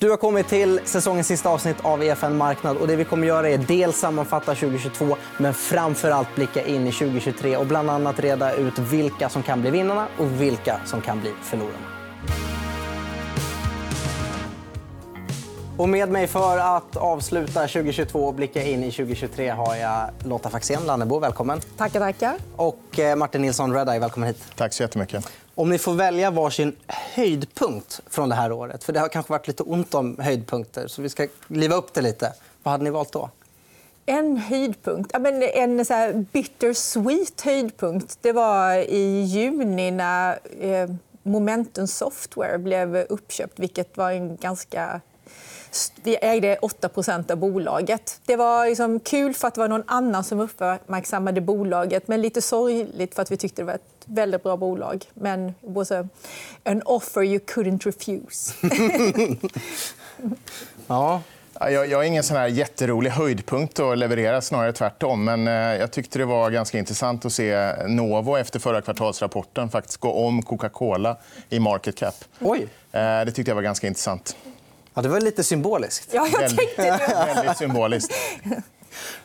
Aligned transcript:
Du 0.00 0.10
har 0.10 0.16
kommit 0.16 0.48
till 0.48 0.80
säsongens 0.84 1.26
sista 1.26 1.48
avsnitt 1.48 1.76
av 1.82 2.02
EFN 2.02 2.36
Marknad. 2.36 2.76
Och 2.76 2.86
det 2.86 2.96
vi 2.96 3.04
kommer 3.04 3.26
göra 3.26 3.48
är 3.48 3.58
dels 3.58 3.96
sammanfatta 3.96 4.54
2022, 4.54 5.16
men 5.38 5.54
framför 5.54 6.10
allt 6.10 6.34
blicka 6.34 6.66
in 6.66 6.86
i 6.86 6.92
2023 6.92 7.56
och 7.56 7.66
bland 7.66 7.90
annat 7.90 8.20
reda 8.20 8.54
ut 8.54 8.78
vilka 8.78 9.28
som 9.28 9.42
kan 9.42 9.60
bli 9.60 9.70
vinnarna 9.70 10.06
och 10.18 10.40
vilka 10.40 10.80
som 10.84 11.00
kan 11.00 11.20
bli 11.20 11.32
förlorarna. 11.42 11.86
Och 15.76 15.88
med 15.88 16.08
mig 16.08 16.26
för 16.26 16.58
att 16.58 16.96
avsluta 16.96 17.60
2022 17.60 18.24
och 18.24 18.34
blicka 18.34 18.62
in 18.62 18.84
i 18.84 18.90
2023 18.90 19.48
har 19.48 19.76
jag 19.76 20.10
Lotta 20.24 20.50
Faxén, 20.50 20.86
Lannebo. 20.86 21.18
Välkommen. 21.18 21.60
Tackar, 21.76 22.00
tackar. 22.00 22.34
Och 22.56 22.98
eh, 22.98 23.16
Martin 23.16 23.42
Nilsson, 23.42 23.74
Redeye. 23.74 23.98
Välkommen 23.98 24.26
hit. 24.28 24.44
Tack 24.56 24.72
så 24.72 24.82
jättemycket. 24.82 25.32
Om 25.60 25.70
ni 25.70 25.78
får 25.78 25.94
välja 25.94 26.30
varsin 26.30 26.76
höjdpunkt 26.86 28.00
från 28.06 28.28
det 28.28 28.34
här 28.34 28.52
året... 28.52 28.84
för 28.84 28.92
Det 28.92 29.00
har 29.00 29.08
kanske 29.08 29.32
varit 29.32 29.46
lite 29.46 29.62
ont 29.62 29.94
om 29.94 30.18
höjdpunkter, 30.18 30.86
så 30.86 31.02
vi 31.02 31.08
ska 31.08 31.26
liva 31.48 31.76
upp 31.76 31.94
det 31.94 32.00
lite. 32.00 32.32
Vad 32.62 32.72
hade 32.72 32.84
ni 32.84 32.90
valt 32.90 33.12
då? 33.12 33.30
En 34.06 34.36
höjdpunkt, 34.36 35.14
en 35.54 35.84
så 35.84 35.94
här 35.94 36.24
bittersweet 36.32 37.40
höjdpunkt 37.40 38.18
det 38.20 38.32
var 38.32 38.74
i 38.74 39.22
juni 39.22 39.90
när 39.90 40.38
eh, 40.60 40.90
Momentum 41.22 41.86
Software 41.86 42.58
blev 42.58 42.96
uppköpt. 42.96 43.58
vilket 43.58 43.96
var 43.96 44.10
en 44.10 44.36
ganska 44.36 45.00
vi 46.02 46.18
ägde 46.22 46.56
8% 46.56 47.32
av 47.32 47.36
bolaget. 47.36 48.20
Det 48.26 48.36
var 48.36 48.66
liksom 48.66 49.00
kul 49.00 49.34
för 49.34 49.48
att 49.48 49.54
det 49.54 49.60
var 49.60 49.68
någon 49.68 49.84
annan 49.86 50.24
som 50.24 50.40
uppmärksammade 50.40 51.40
bolaget 51.40 52.08
men 52.08 52.22
lite 52.22 52.42
sorgligt 52.42 53.14
för 53.14 53.22
att 53.22 53.30
vi 53.30 53.36
tyckte 53.36 53.62
det 53.62 53.66
var 53.66 53.74
ett 53.74 54.04
väldigt 54.04 54.42
bra 54.42 54.56
bolag. 54.56 55.04
Men 55.14 55.48
it 55.48 55.54
was 55.60 55.90
a, 55.90 56.08
an 56.64 56.82
offer 56.84 57.22
you 57.22 57.38
couldn't 57.38 57.84
refuse. 57.84 58.54
ja. 60.86 61.22
Jag, 61.60 61.92
är 61.92 62.02
ingen 62.02 62.22
sån 62.22 62.36
här 62.36 62.46
jätterolig 62.46 63.10
höjdpunkt 63.10 63.80
att 63.80 63.98
leverera, 63.98 64.40
snarare 64.40 64.72
tvärtom. 64.72 65.24
Men 65.24 65.48
eh, 65.48 65.54
jag 65.54 65.90
tyckte 65.90 66.18
det 66.18 66.24
var 66.24 66.50
ganska 66.50 66.78
intressant 66.78 67.24
att 67.24 67.32
se 67.32 67.72
Novo 67.88 68.36
efter 68.36 68.58
förra 68.58 68.80
kvartalsrapporten 68.80 69.70
faktiskt 69.70 69.96
gå 69.96 70.12
om 70.12 70.42
Coca-Cola 70.42 71.16
i 71.48 71.60
market 71.60 71.96
cap. 71.96 72.14
Oj. 72.40 72.68
Eh, 72.92 73.00
det 73.00 73.32
tyckte 73.32 73.50
jag 73.50 73.56
var 73.56 73.62
ganska 73.62 73.86
intressant. 73.86 74.36
Ja, 74.94 75.02
det 75.02 75.08
var 75.08 75.20
lite 75.20 75.44
symboliskt. 75.44 76.14
Ja, 76.14 76.28
jag 76.32 76.48
tänkte 76.48 76.82
det. 76.82 77.32
Väldigt 77.34 77.56
symboliskt. 77.56 78.12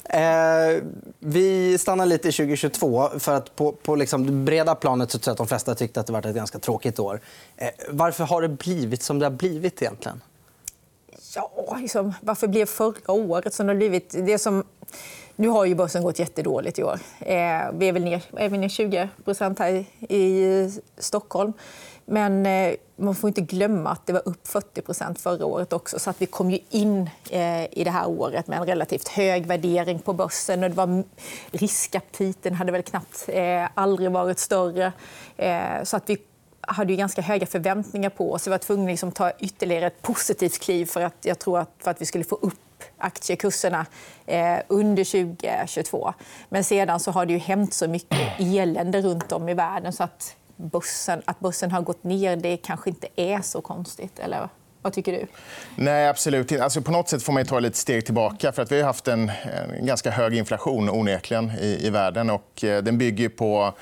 Eh, 0.04 0.84
vi 1.20 1.78
stannar 1.78 2.06
lite 2.06 2.28
i 2.30 2.32
2022. 2.32 3.10
för 3.20 3.34
att 3.34 3.56
På, 3.56 3.72
på 3.72 3.96
liksom 3.96 4.26
det 4.26 4.32
breda 4.32 4.76
planet 4.76 5.12
så 5.12 5.20
tror 5.20 5.32
jag 5.32 5.34
att 5.34 5.38
de 5.38 5.48
flesta 5.48 5.76
tyckte 5.76 6.00
att 6.00 6.08
det 6.08 6.14
var 6.14 6.28
ett 6.28 6.36
ganska 6.36 6.60
tråkigt 6.60 7.00
år. 7.00 7.20
Eh, 7.58 7.70
varför 7.90 8.24
har 8.24 8.42
det 8.42 8.50
blivit 8.50 9.04
som 9.04 9.20
det 9.20 9.26
har 9.26 9.32
blivit? 9.32 9.82
egentligen? 9.82 10.22
Ja, 11.36 11.78
liksom, 11.82 12.14
varför 12.22 12.48
blev 12.48 12.66
förra 12.66 13.12
året 13.12 13.54
som 13.54 13.68
det 13.68 13.74
har 13.74 13.78
blivit? 13.78 14.16
Det 14.26 14.40
som... 14.40 14.64
Nu 15.36 15.48
har 15.48 15.66
ju 15.66 15.76
börsen 15.76 16.04
gått 16.04 16.20
jättedåligt 16.20 16.80
i 16.80 16.84
år. 16.84 17.00
Eh, 17.20 17.36
vi 17.74 17.88
är 17.88 17.92
väl 17.92 18.04
ner, 18.04 18.24
är 18.38 18.50
vi 18.50 18.58
ner 18.58 18.70
20 18.70 19.10
här 19.60 19.86
i 20.10 20.72
Stockholm. 20.98 21.54
Men 22.06 22.46
eh, 22.46 22.76
man 22.96 23.16
får 23.16 23.28
inte 23.28 23.42
glömma 23.42 23.90
att 23.90 24.08
det 24.08 24.14
var 24.14 24.22
upp 24.26 24.48
40% 24.48 25.20
förra 25.20 25.46
året 25.46 25.74
också. 25.74 26.00
Så 26.00 26.10
att 26.10 26.22
vi 26.22 26.26
kom 26.26 26.52
ju 26.52 26.60
in 26.70 27.10
eh, 27.30 27.64
i 27.64 27.84
det 27.84 27.92
här 27.92 28.08
året 28.08 28.48
med 28.48 28.60
en 28.60 28.66
relativt 28.66 29.08
hög 29.08 29.46
värdering 29.46 30.00
på 30.00 30.14
börsen. 30.14 30.64
Och 30.64 30.70
det 30.70 30.76
var 30.76 31.04
riskaptiten 31.52 32.54
hade 32.54 32.72
väl 32.72 32.84
knappt 32.84 33.26
eh, 33.28 33.68
aldrig 33.74 34.12
varit 34.12 34.40
större. 34.40 34.94
Eh, 35.38 35.84
så 35.84 35.98
att 35.98 36.10
vi 36.10 36.18
hade 36.62 36.94
ju 36.94 36.98
ganska 36.98 37.22
höga 37.22 37.46
förväntningar 37.46 38.10
på 38.10 38.32
oss. 38.32 38.48
Vi 38.48 38.52
var 38.52 38.58
tvungna 38.58 38.84
att 38.84 38.90
liksom 38.90 39.12
ta 39.12 39.32
ytterligare 39.40 39.88
ett 39.88 40.02
positivt 40.02 40.60
kliv 40.60 40.86
för 40.86 41.02
att, 41.02 41.18
jag 41.22 41.40
tror 41.40 41.60
att, 41.60 41.72
för 41.80 41.92
att 41.92 42.02
vi 42.02 42.06
skulle 42.06 42.24
få 42.24 42.36
upp 42.36 42.54
aktiekurserna 42.98 43.86
under 44.68 45.04
2022. 45.04 46.14
Men 46.50 46.64
sedan 46.64 47.00
så 47.00 47.12
har 47.12 47.26
det 47.26 47.34
ju 47.34 47.40
hänt 47.40 47.74
så 47.74 47.88
mycket 47.88 48.40
elände 48.40 49.02
runt 49.02 49.32
om 49.32 49.50
i 49.50 49.54
världen. 49.54 49.94
så 49.94 50.04
att 50.04 50.36
bussen, 50.56 51.22
att 51.26 51.40
börsen 51.40 51.72
har 51.72 51.82
gått 51.82 52.04
ner 52.04 52.36
det 52.36 52.58
kanske 52.58 52.90
inte 52.90 53.08
är 53.16 53.42
så 53.42 53.62
konstigt. 53.62 54.20
Eller 54.20 54.50
vad 54.82 54.94
tycker 54.94 55.12
du? 55.12 55.28
Nej, 55.76 56.08
absolut 56.08 56.52
inte. 56.52 56.64
Alltså, 56.64 56.82
på 56.82 56.92
något 56.92 57.10
sätt 57.10 57.24
får 57.24 57.34
man 57.34 57.46
ta 57.46 57.66
ett 57.66 57.76
steg 57.76 58.06
tillbaka. 58.06 58.52
För 58.52 58.62
att 58.62 58.72
vi 58.72 58.80
har 58.80 58.88
haft 58.88 59.08
en, 59.08 59.32
en 59.80 59.86
ganska 59.86 60.12
hög 60.12 60.36
inflation 60.36 60.90
onekligen, 60.90 61.52
i, 61.62 61.88
i 61.88 61.90
världen. 61.90 62.30
Och, 62.30 62.64
eh, 62.64 62.84
den 62.84 62.98
bygger 62.98 63.30
på 63.30 63.74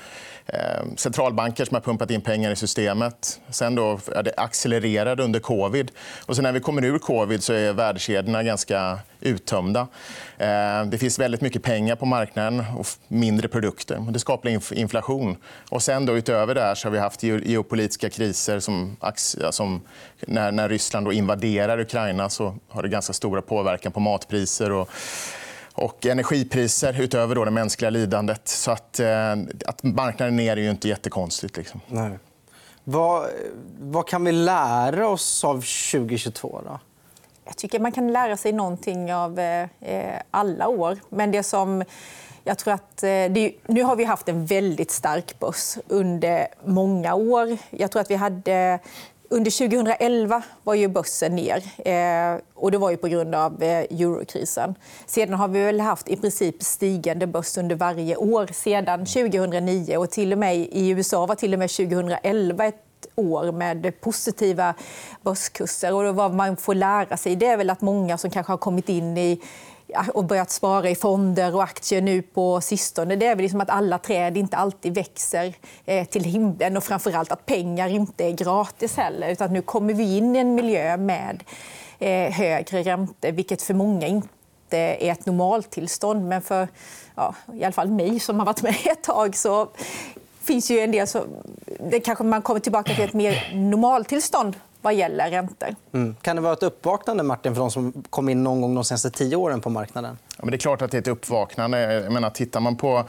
Ehm, 0.46 0.96
centralbanker 0.96 1.64
som 1.64 1.74
har 1.74 1.80
pumpat 1.80 2.10
in 2.10 2.20
pengar 2.20 2.50
i 2.50 2.56
systemet. 2.56 3.40
Sen 3.50 3.74
då, 3.74 4.00
ja, 4.14 4.22
det 4.22 4.32
accelererade 4.36 5.22
under 5.22 5.40
covid. 5.40 5.90
Och 6.26 6.36
sen 6.36 6.42
när 6.42 6.52
vi 6.52 6.60
kommer 6.60 6.84
ur 6.84 6.98
covid 6.98 7.42
så 7.42 7.52
är 7.52 7.72
värdekedjorna 7.72 8.42
ganska 8.42 8.98
uttömda. 9.20 9.88
Ehm, 10.38 10.90
det 10.90 10.98
finns 10.98 11.18
väldigt 11.18 11.40
mycket 11.40 11.62
pengar 11.62 11.96
på 11.96 12.06
marknaden 12.06 12.64
och 12.76 12.86
mindre 13.08 13.48
produkter. 13.48 14.06
Det 14.10 14.18
skapar 14.18 14.74
inflation. 14.74 15.36
Och 15.70 15.82
sen 15.82 16.06
då, 16.06 16.16
utöver 16.16 16.54
det 16.54 16.60
här 16.60 16.74
så 16.74 16.88
har 16.88 16.92
vi 16.92 16.98
haft 16.98 17.22
geopolitiska 17.22 18.10
kriser. 18.10 18.60
Som, 18.60 18.96
som 19.50 19.80
när, 20.20 20.52
när 20.52 20.68
Ryssland 20.68 21.06
då 21.06 21.12
invaderar 21.12 21.80
Ukraina 21.80 22.28
så 22.28 22.56
har 22.68 22.82
det 22.82 22.88
ganska 22.88 23.12
stora 23.12 23.42
påverkan 23.42 23.92
på 23.92 24.00
matpriser. 24.00 24.72
Och 24.72 24.90
och 25.74 26.06
energipriser 26.06 27.00
utöver 27.00 27.34
då 27.34 27.44
det 27.44 27.50
mänskliga 27.50 27.90
lidandet. 27.90 28.48
Så 28.48 28.70
att, 28.70 29.00
eh, 29.00 29.32
att 29.66 29.82
marknaden 29.82 30.38
är 30.38 30.42
ner 30.42 30.56
är 30.56 30.60
ju 30.60 30.70
inte 30.70 30.88
jättekonstigt. 30.88 31.56
Liksom. 31.56 31.80
Nej. 31.86 32.18
Vad, 32.84 33.28
vad 33.80 34.08
kan 34.08 34.24
vi 34.24 34.32
lära 34.32 35.08
oss 35.08 35.44
av 35.44 35.54
2022? 35.54 36.60
Då? 36.64 36.78
Jag 37.44 37.56
tycker 37.56 37.80
man 37.80 37.92
kan 37.92 38.12
lära 38.12 38.36
sig 38.36 38.52
någonting 38.52 39.14
av 39.14 39.38
eh, 39.38 40.20
alla 40.30 40.68
år. 40.68 40.98
Men 41.08 41.30
det 41.30 41.42
som... 41.42 41.84
Jag 42.46 42.58
tror 42.58 42.74
att 42.74 43.02
eh, 43.02 43.08
det, 43.08 43.52
nu 43.66 43.82
har 43.82 43.96
vi 43.96 44.04
haft 44.04 44.28
en 44.28 44.46
väldigt 44.46 44.90
stark 44.90 45.38
börs 45.38 45.76
under 45.88 46.46
många 46.64 47.14
år. 47.14 47.56
Jag 47.70 47.90
tror 47.90 48.02
att 48.02 48.10
vi 48.10 48.14
hade 48.14 48.78
under 49.28 49.50
2011 49.50 50.42
var 50.62 50.74
ju 50.74 50.88
börsen 50.88 51.36
ner. 51.36 51.62
Eh, 51.88 52.40
och 52.54 52.70
det 52.70 52.78
var 52.78 52.90
ju 52.90 52.96
på 52.96 53.08
grund 53.08 53.34
av 53.34 53.62
eh, 53.62 53.78
eurokrisen. 53.78 54.74
Sedan 55.06 55.34
har 55.34 55.48
vi 55.48 55.64
väl 55.64 55.80
haft 55.80 56.08
i 56.08 56.16
princip 56.16 56.62
stigande 56.62 57.26
börs 57.26 57.58
under 57.58 57.76
varje 57.76 58.16
år 58.16 58.46
sedan 58.46 59.06
2009. 59.06 59.96
Och 59.96 60.10
till 60.10 60.32
och 60.32 60.38
med 60.38 60.56
I 60.56 60.88
USA 60.88 61.26
var 61.26 61.34
till 61.34 61.52
och 61.52 61.58
med 61.58 61.70
2011 61.70 62.64
ett 62.64 62.80
år 63.14 63.52
med 63.52 64.00
positiva 64.00 64.74
börskurser. 65.22 65.94
Och 65.94 66.14
vad 66.14 66.34
man 66.34 66.56
får 66.56 66.74
lära 66.74 67.16
sig 67.16 67.36
det 67.36 67.46
är 67.46 67.56
väl 67.56 67.70
att 67.70 67.80
många 67.80 68.18
som 68.18 68.30
kanske 68.30 68.52
har 68.52 68.58
kommit 68.58 68.88
in 68.88 69.18
i 69.18 69.40
och 70.14 70.24
börjat 70.24 70.50
spara 70.50 70.90
i 70.90 70.94
fonder 70.94 71.54
och 71.54 71.62
aktier 71.62 72.02
nu 72.02 72.22
på 72.22 72.60
sistone 72.60 73.16
det 73.16 73.26
är 73.26 73.36
väl 73.36 73.42
liksom 73.42 73.60
att 73.60 73.70
alla 73.70 73.98
träd 73.98 74.36
inte 74.36 74.56
alltid 74.56 74.94
växer 74.94 75.54
eh, 75.84 76.06
till 76.06 76.24
himlen 76.24 76.76
och 76.76 76.84
framförallt 76.84 77.32
att 77.32 77.46
pengar 77.46 77.88
inte 77.88 78.24
är 78.24 78.30
gratis 78.30 78.96
heller. 78.96 79.28
Utan 79.28 79.52
nu 79.52 79.62
kommer 79.62 79.94
vi 79.94 80.16
in 80.16 80.36
i 80.36 80.38
en 80.38 80.54
miljö 80.54 80.96
med 80.96 81.44
eh, 81.98 82.32
högre 82.32 82.82
räntor 82.82 83.32
vilket 83.32 83.62
för 83.62 83.74
många 83.74 84.06
inte 84.06 84.76
är 84.76 85.12
ett 85.12 85.26
normaltillstånd. 85.26 86.28
Men 86.28 86.42
för 86.42 86.68
ja, 87.14 87.34
i 87.52 87.64
alla 87.64 87.72
fall 87.72 87.90
mig 87.90 88.20
som 88.20 88.38
har 88.38 88.46
varit 88.46 88.62
med 88.62 88.76
ett 88.84 89.02
tag 89.02 89.36
så 89.36 89.68
finns 90.40 90.70
ju 90.70 90.78
en 90.78 90.90
del 90.90 91.06
så 91.06 91.24
det 91.90 92.00
kanske 92.00 92.24
man 92.24 92.42
kommer 92.42 92.60
tillbaka 92.60 92.94
till 92.94 93.04
ett 93.04 93.12
mer 93.12 93.52
normaltillstånd 93.54 94.56
vad 94.84 94.94
gäller 94.94 95.30
räntor. 95.30 95.68
Mm. 95.92 96.16
Kan 96.22 96.36
det 96.36 96.42
vara 96.42 96.52
ett 96.52 96.62
uppvaknande 96.62 97.22
Martin, 97.22 97.54
för 97.54 97.60
de 97.60 97.70
som 97.70 98.04
kom 98.10 98.28
in 98.28 98.42
någon 98.42 98.60
gång 98.60 98.74
de 98.74 98.84
senaste 98.84 99.10
tio 99.10 99.36
åren 99.36 99.60
på 99.60 99.70
marknaden? 99.70 100.18
Ja, 100.28 100.44
men 100.44 100.50
det 100.50 100.56
är 100.56 100.58
klart 100.58 100.82
att 100.82 100.90
det 100.90 100.96
är 100.96 101.00
ett 101.00 101.08
uppvaknande. 101.08 101.94
Jag 101.94 102.12
menar, 102.12 102.30
tittar 102.30 102.60
man 102.60 102.76
på 102.76 103.04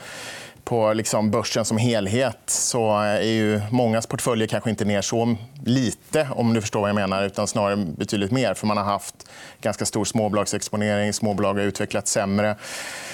på 0.66 0.94
liksom 0.94 1.32
börsen 1.32 1.66
som 1.66 1.78
helhet 1.78 2.40
så 2.46 3.00
är 3.00 3.22
ju 3.22 3.62
mångas 3.72 4.08
portföljer 4.08 4.48
kanske 4.48 4.70
inte 4.70 4.86
ner 4.86 5.02
så 5.02 5.36
lite, 5.66 6.28
om 6.32 6.54
du 6.54 6.62
förstår 6.62 6.80
vad 6.80 6.90
jag 6.90 6.96
menar, 6.96 7.24
utan 7.24 7.48
snarare 7.48 7.76
betydligt 7.76 8.32
mer. 8.32 8.54
För 8.54 8.68
man 8.68 8.78
har 8.78 8.84
haft 8.84 9.16
ganska 9.62 9.86
stor 9.86 10.06
småbolagsexponering. 10.06 11.14
Småbolag 11.14 11.54
har 11.54 11.62
utvecklats 11.62 12.12
sämre. 12.12 12.56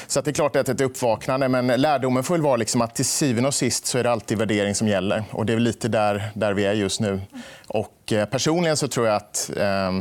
Så 0.07 0.21
det 0.21 0.31
är 0.31 0.33
klart 0.33 0.55
att 0.55 0.65
det 0.65 0.71
är 0.71 0.75
ett 0.75 0.81
uppvaknande. 0.81 1.47
Men 1.49 1.81
lärdomen 1.81 2.23
får 2.23 2.37
vara 2.37 2.55
liksom 2.55 2.81
att 2.81 2.95
till 2.95 3.05
syvende 3.05 3.47
och 3.47 3.53
sist 3.53 3.85
så 3.85 3.97
är 3.97 4.03
det 4.03 4.11
alltid 4.11 4.37
värdering 4.37 4.75
som 4.75 4.87
gäller. 4.87 5.23
Och 5.31 5.45
det 5.45 5.53
är 5.53 5.59
lite 5.59 5.87
där, 5.87 6.31
där 6.33 6.53
vi 6.53 6.65
är 6.65 6.73
just 6.73 6.99
nu. 6.99 7.21
Och 7.67 8.13
eh, 8.13 8.25
personligen 8.25 8.77
så 8.77 8.87
tror 8.87 9.07
jag 9.07 9.15
att 9.15 9.51
eh, 9.57 9.91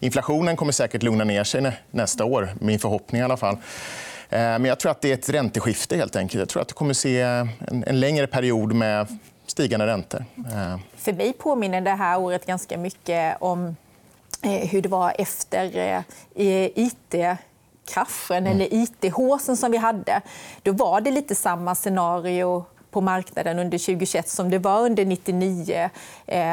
inflationen 0.00 0.56
kommer 0.56 0.72
säkert 0.72 1.02
lugna 1.02 1.24
ner 1.24 1.44
sig 1.44 1.72
nästa 1.90 2.24
år. 2.24 2.48
Min 2.60 2.78
förhoppning 2.78 3.20
i 3.20 3.24
alla 3.24 3.36
fall. 3.36 3.56
Eh, 4.30 4.38
men 4.38 4.64
jag 4.64 4.80
tror 4.80 4.90
att 4.90 5.00
det 5.00 5.10
är 5.10 5.14
ett 5.14 5.28
ränteskifte. 5.28 5.96
helt 5.96 6.16
enkelt. 6.16 6.38
Jag 6.38 6.48
tror 6.48 6.62
att 6.62 6.68
du 6.68 6.74
kommer 6.74 6.94
se 6.94 7.20
en, 7.20 7.84
en 7.86 8.00
längre 8.00 8.26
period 8.26 8.74
med 8.74 9.18
stigande 9.46 9.86
räntor. 9.86 10.24
Eh. 10.36 10.78
För 10.96 11.12
mig 11.12 11.32
påminner 11.32 11.80
det 11.80 11.90
här 11.90 12.20
året 12.20 12.46
ganska 12.46 12.78
mycket 12.78 13.36
om 13.40 13.76
eh, 14.42 14.68
hur 14.68 14.82
det 14.82 14.88
var 14.88 15.12
efter 15.18 16.04
it 16.74 17.14
kraschen 17.86 18.46
eller 18.46 18.74
it-håsen 18.74 19.56
som 19.56 19.70
vi 19.70 19.78
hade. 19.78 20.20
Då 20.62 20.72
var 20.72 21.00
det 21.00 21.10
lite 21.10 21.34
samma 21.34 21.74
scenario 21.74 22.64
på 22.90 23.00
marknaden 23.00 23.58
under 23.58 23.78
2021 23.78 24.28
som 24.28 24.50
det 24.50 24.58
var 24.58 24.80
under 24.80 25.02
1999. 25.12 25.90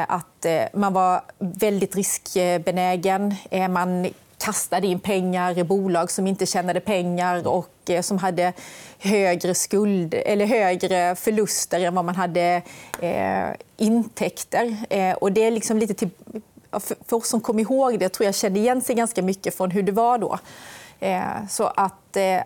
Att 0.08 0.46
man 0.72 0.92
var 0.92 1.22
väldigt 1.38 1.96
riskbenägen. 1.96 3.34
Man 3.70 4.06
kastade 4.42 4.86
in 4.86 5.00
pengar 5.00 5.58
i 5.58 5.64
bolag 5.64 6.10
som 6.10 6.26
inte 6.26 6.46
tjänade 6.46 6.80
pengar 6.80 7.46
och 7.48 7.90
som 8.02 8.18
hade 8.18 8.52
högre, 8.98 9.54
skuld, 9.54 10.14
eller 10.14 10.46
högre 10.46 11.16
förluster 11.16 11.80
än 11.80 11.94
vad 11.94 12.04
man 12.04 12.14
hade 12.14 12.62
eh, 13.00 13.48
intäkter. 13.76 14.76
Eh, 14.90 15.14
och 15.14 15.32
det 15.32 15.44
är 15.44 15.50
liksom 15.50 15.78
lite 15.78 15.94
till, 15.94 16.10
för 16.80 17.16
oss 17.16 17.28
som 17.28 17.40
kommer 17.40 17.62
ihåg 17.62 17.98
det 17.98 18.08
tror 18.08 18.24
jag 18.24 18.34
kände 18.34 18.58
igen 18.58 18.80
sig 18.80 18.94
ganska 18.94 19.22
mycket 19.22 19.56
från 19.56 19.70
hur 19.70 19.82
det 19.82 19.92
var 19.92 20.18
då. 20.18 20.38
Eh, 21.00 21.46
så 21.48 21.64
att, 21.64 22.16
eh, 22.16 22.42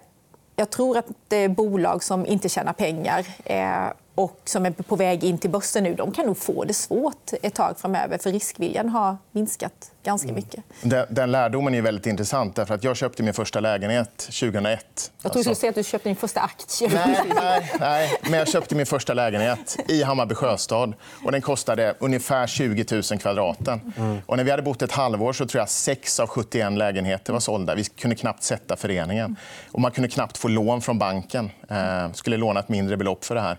jag 0.56 0.70
tror 0.70 0.98
att 0.98 1.06
det 1.28 1.36
är 1.36 1.48
bolag 1.48 2.04
som 2.04 2.26
inte 2.26 2.48
tjänar 2.48 2.72
pengar 2.72 3.26
eh, 3.44 3.86
och 4.16 4.40
som 4.44 4.66
är 4.66 4.70
på 4.70 4.96
väg 4.96 5.24
in 5.24 5.38
till 5.38 5.50
börsen 5.50 5.84
nu, 5.84 5.94
de 5.94 6.12
kan 6.12 6.26
nog 6.26 6.38
få 6.38 6.64
det 6.64 6.74
svårt 6.74 7.32
ett 7.42 7.54
tag 7.54 7.78
framöver. 7.78 8.18
För 8.18 8.32
riskviljan 8.32 8.88
har 8.88 9.16
minskat 9.32 9.90
ganska 10.06 10.28
mm. 10.28 10.34
mycket. 10.34 10.64
Den, 10.82 11.06
den 11.10 11.32
lärdomen 11.32 11.74
är 11.74 11.82
väldigt 11.82 12.06
intressant. 12.06 12.56
Därför 12.56 12.74
att 12.74 12.84
jag 12.84 12.96
köpte 12.96 13.22
min 13.22 13.34
första 13.34 13.60
lägenhet 13.60 14.18
2001. 14.18 15.12
Jag 15.22 15.32
trodde 15.32 15.38
du 15.38 15.42
skulle 15.42 15.54
säga 15.54 15.70
att 15.70 15.76
du 15.76 15.84
köpte 15.84 16.08
din 16.08 16.16
första 16.16 16.40
aktie. 16.40 16.90
Nej, 16.94 17.20
nej, 17.34 17.72
nej, 17.80 18.18
men 18.22 18.32
jag 18.32 18.48
köpte 18.48 18.74
min 18.74 18.86
första 18.86 19.14
lägenhet 19.14 19.76
i 19.88 20.02
Hammarby 20.02 20.34
sjöstad. 20.34 20.94
Och 21.24 21.32
den 21.32 21.40
kostade 21.40 21.94
ungefär 21.98 22.46
20 22.46 22.84
000 22.90 23.02
kvadraten. 23.02 23.92
Mm. 23.96 24.18
Och 24.26 24.36
när 24.36 24.44
vi 24.44 24.50
hade 24.50 24.62
bott 24.62 24.82
ett 24.82 24.92
halvår 24.92 25.32
så 25.32 25.46
tror 25.46 25.60
jag 25.60 25.68
6 25.68 26.20
av 26.20 26.26
71 26.26 26.72
lägenheter 26.72 27.32
var 27.32 27.40
sålda. 27.40 27.74
Vi 27.74 27.84
kunde 27.84 28.16
knappt 28.16 28.42
sätta 28.42 28.76
föreningen. 28.76 29.36
Och 29.72 29.80
man 29.80 29.90
kunde 29.90 30.08
knappt 30.08 30.36
få 30.36 30.48
lån 30.48 30.82
från 30.82 30.98
banken. 30.98 31.50
Eh, 31.68 32.12
skulle 32.12 32.36
låna 32.36 32.60
ett 32.60 32.68
mindre 32.68 32.96
belopp 32.96 33.24
för 33.24 33.34
det 33.34 33.40
här. 33.40 33.58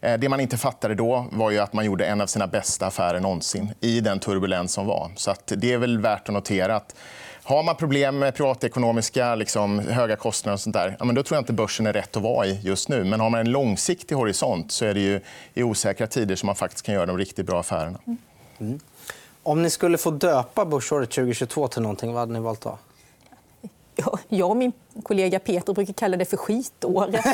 Eh, 0.00 0.18
det 0.18 0.28
man 0.28 0.40
inte 0.40 0.56
fattade 0.56 0.94
då 0.94 1.26
var 1.32 1.50
ju 1.50 1.58
att 1.58 1.72
man 1.72 1.84
gjorde 1.84 2.06
en 2.06 2.20
av 2.20 2.26
sina 2.26 2.46
bästa 2.46 2.86
affärer 2.86 3.20
någonsin 3.20 3.74
i 3.80 4.00
den 4.00 4.18
turbulens 4.18 4.72
som 4.72 4.86
var. 4.86 5.10
Så 5.16 5.30
att 5.30 5.52
det 5.56 5.72
är 5.72 5.78
väl 5.78 5.98
värt 5.98 6.28
att 6.28 6.34
notera 6.34 6.76
att 6.76 6.94
har 7.42 7.62
man 7.62 7.76
problem 7.76 8.18
med 8.18 8.34
privatekonomiska 8.34 9.34
liksom, 9.34 9.78
höga 9.78 10.16
kostnader 10.16 10.54
och 10.54 10.60
sånt 10.60 10.74
där, 10.74 10.96
ja, 10.98 11.04
men 11.04 11.14
då 11.14 11.22
tror 11.22 11.36
jag 11.36 11.42
inte 11.42 11.52
börsen 11.52 11.86
är 11.86 11.92
rätt 11.92 12.16
att 12.16 12.22
vara 12.22 12.46
i 12.46 12.60
just 12.62 12.88
nu. 12.88 13.04
Men 13.04 13.20
har 13.20 13.30
man 13.30 13.40
en 13.40 13.50
långsiktig 13.50 14.14
horisont 14.14 14.72
så 14.72 14.84
är 14.84 14.94
det 14.94 15.00
ju 15.00 15.20
i 15.54 15.62
osäkra 15.62 16.06
tider 16.06 16.36
som 16.36 16.46
man 16.46 16.56
faktiskt 16.56 16.86
kan 16.86 16.94
göra 16.94 17.06
de 17.06 17.18
riktigt 17.18 17.46
bra 17.46 17.60
affärerna. 17.60 17.98
Mm. 18.06 18.18
mm. 18.60 18.80
Om 19.42 19.62
ni 19.62 19.70
skulle 19.70 19.98
få 19.98 20.10
döpa 20.10 20.64
börsåret 20.64 21.10
2022 21.10 21.68
till 21.68 21.82
någonting, 21.82 22.12
vad 22.12 22.20
hade 22.20 22.32
ni 22.32 22.40
valt 22.40 22.60
då? 22.60 22.78
Jag 24.28 24.50
och 24.50 24.56
min 24.56 24.72
kollega 25.02 25.38
Peter 25.38 25.72
brukar 25.72 25.92
kalla 25.92 26.16
det 26.16 26.24
för 26.24 26.36
skitåret. 26.36 27.24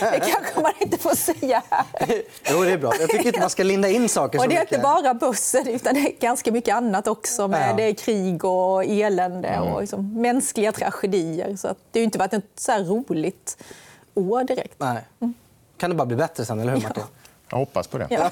Det 0.00 0.20
kanske 0.20 0.60
man 0.60 0.72
inte 0.80 0.98
får 0.98 1.14
säga 1.14 1.62
här. 1.70 2.22
Jo, 2.50 2.64
det 2.64 2.72
är 2.72 2.78
bra. 2.78 2.92
Jag 3.00 3.10
tycker 3.10 3.26
inte 3.26 3.40
man 3.40 3.50
ska 3.50 3.62
linda 3.62 3.88
in 3.88 4.08
saker 4.08 4.38
så 4.38 4.44
och 4.44 4.48
Det 4.48 4.56
är 4.56 4.60
mycket. 4.60 4.72
inte 4.72 4.82
bara 4.82 5.14
börsen, 5.14 5.68
utan 5.68 5.94
det 5.94 6.00
är 6.00 6.20
ganska 6.20 6.52
mycket 6.52 6.74
annat 6.74 7.08
också. 7.08 7.48
Med 7.48 7.70
ja. 7.70 7.74
Det 7.76 7.82
är 7.82 7.94
krig 7.94 8.44
och 8.44 8.84
elände 8.84 9.48
mm. 9.48 9.72
och 9.72 9.80
liksom 9.80 10.22
mänskliga 10.22 10.72
tragedier. 10.72 11.56
Så 11.56 11.74
det 11.90 12.00
har 12.00 12.04
inte 12.04 12.18
varit 12.18 12.32
ett 12.32 12.44
så 12.56 12.72
roligt 12.72 13.56
år 14.14 14.44
direkt. 14.44 14.74
Nej. 14.78 15.04
Mm. 15.20 15.34
Kan 15.76 15.90
det 15.90 15.96
bara 15.96 16.06
bli 16.06 16.16
bättre 16.16 16.44
sen, 16.44 16.60
eller 16.60 16.72
hur 16.72 16.80
Martin? 16.82 17.02
Ja. 17.06 17.18
Jag 17.50 17.58
hoppas 17.58 17.86
på 17.86 17.98
det. 17.98 18.06
Ja. 18.10 18.30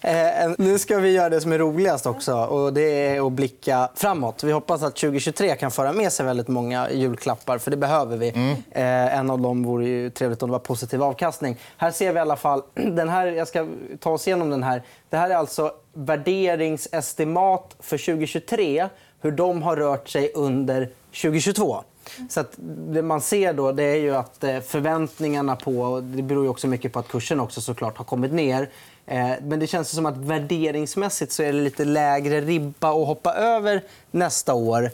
Eh, 0.00 0.52
nu 0.58 0.78
ska 0.78 0.98
vi 0.98 1.10
göra 1.10 1.28
det 1.28 1.40
som 1.40 1.52
är 1.52 1.58
roligast 1.58 2.06
också. 2.06 2.34
och 2.34 2.72
Det 2.72 3.06
är 3.06 3.26
att 3.26 3.32
blicka 3.32 3.88
framåt. 3.94 4.44
Vi 4.44 4.52
hoppas 4.52 4.82
att 4.82 4.96
2023 4.96 5.56
kan 5.56 5.70
föra 5.70 5.92
med 5.92 6.12
sig 6.12 6.26
väldigt 6.26 6.48
många 6.48 6.90
julklappar. 6.90 7.58
för 7.58 7.70
Det 7.70 7.76
behöver 7.76 8.16
vi. 8.16 8.28
Mm. 8.28 8.50
Eh, 8.70 9.18
en 9.18 9.30
av 9.30 9.40
dem 9.40 9.64
vore 9.64 9.88
ju 9.88 10.10
trevligt 10.10 10.42
om 10.42 10.48
det 10.48 10.52
var 10.52 10.58
positiv 10.58 11.02
avkastning. 11.02 11.56
Här 11.76 11.90
ser 11.90 12.12
vi 12.12 12.18
i 12.18 12.20
alla 12.20 12.36
fall... 12.36 12.62
Den 12.74 13.08
här, 13.08 13.26
jag 13.26 13.48
ska 13.48 13.66
ta 14.00 14.10
oss 14.10 14.26
igenom 14.26 14.50
den 14.50 14.62
här. 14.62 14.82
Det 15.10 15.16
här 15.16 15.30
är 15.30 15.34
alltså 15.34 15.72
värderingsestimat 15.92 17.76
för 17.80 17.98
2023. 17.98 18.88
Hur 19.20 19.32
de 19.32 19.62
har 19.62 19.76
rört 19.76 20.08
sig 20.08 20.32
under 20.34 20.90
2022. 21.22 21.84
Så 22.28 22.40
att 22.40 22.54
det 22.88 23.02
man 23.02 23.20
ser 23.20 23.52
då 23.52 23.72
det 23.72 23.82
är 23.82 23.96
ju 23.96 24.16
att 24.16 24.44
eh, 24.44 24.60
förväntningarna 24.60 25.56
på... 25.56 26.00
Det 26.04 26.22
beror 26.22 26.48
också 26.48 26.66
mycket 26.66 26.92
på 26.92 26.98
att 26.98 27.08
kursen 27.08 27.40
också 27.40 27.60
såklart 27.60 27.98
har 27.98 28.04
kommit 28.04 28.32
ner. 28.32 28.70
Eh, 29.08 29.30
men 29.42 29.58
det 29.60 29.66
känns 29.66 29.90
som 29.90 30.06
att 30.06 30.16
värderingsmässigt 30.16 31.32
så 31.32 31.42
är 31.42 31.52
det 31.52 31.60
lite 31.60 31.84
lägre 31.84 32.40
ribba 32.40 32.88
att 32.88 33.06
hoppa 33.06 33.34
över 33.34 33.82
nästa 34.10 34.54
år 34.54 34.90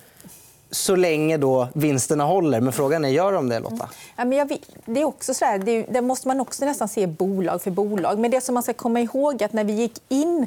så 0.71 0.97
länge 0.97 1.37
då 1.37 1.69
vinsterna 1.75 2.25
håller. 2.25 2.61
Men 2.61 2.73
frågan 2.73 3.05
är, 3.05 3.09
gör 3.09 3.33
de 3.33 3.49
det, 3.49 3.61
Lotta? 3.61 3.89
Ja, 4.17 4.25
men 4.25 4.39
jag, 4.39 4.59
det 4.87 5.01
är 5.01 5.05
också 5.05 5.35
så 5.35 5.45
här, 5.45 5.59
det, 5.59 5.83
det 5.83 6.01
måste 6.01 6.29
man 6.29 6.41
också 6.41 6.65
nästan 6.65 6.89
se 6.89 7.07
bolag 7.07 7.63
för 7.63 7.71
bolag. 7.71 8.19
Men 8.19 8.31
det 8.31 8.41
som 8.41 8.55
man 8.55 8.63
ska 8.63 8.73
komma 8.73 9.01
ihåg 9.01 9.43
är 9.43 9.47
att 9.47 9.53
när 9.53 9.65
vi 9.65 9.73
gick 9.73 10.03
in 10.09 10.47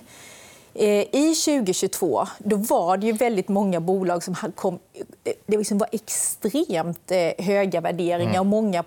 Eh, 0.79 1.15
I 1.15 1.35
2022 1.45 2.27
då 2.37 2.55
var 2.55 2.97
det 2.97 3.05
ju 3.05 3.11
väldigt 3.11 3.47
många 3.47 3.79
bolag 3.79 4.23
som 4.23 4.35
kom, 4.55 4.79
det 5.45 5.57
liksom 5.57 5.77
var 5.77 5.89
extremt 5.91 7.11
eh, 7.11 7.45
höga 7.45 7.81
värderingar. 7.81 8.29
Mm. 8.29 8.39
och 8.39 8.45
många 8.45 8.83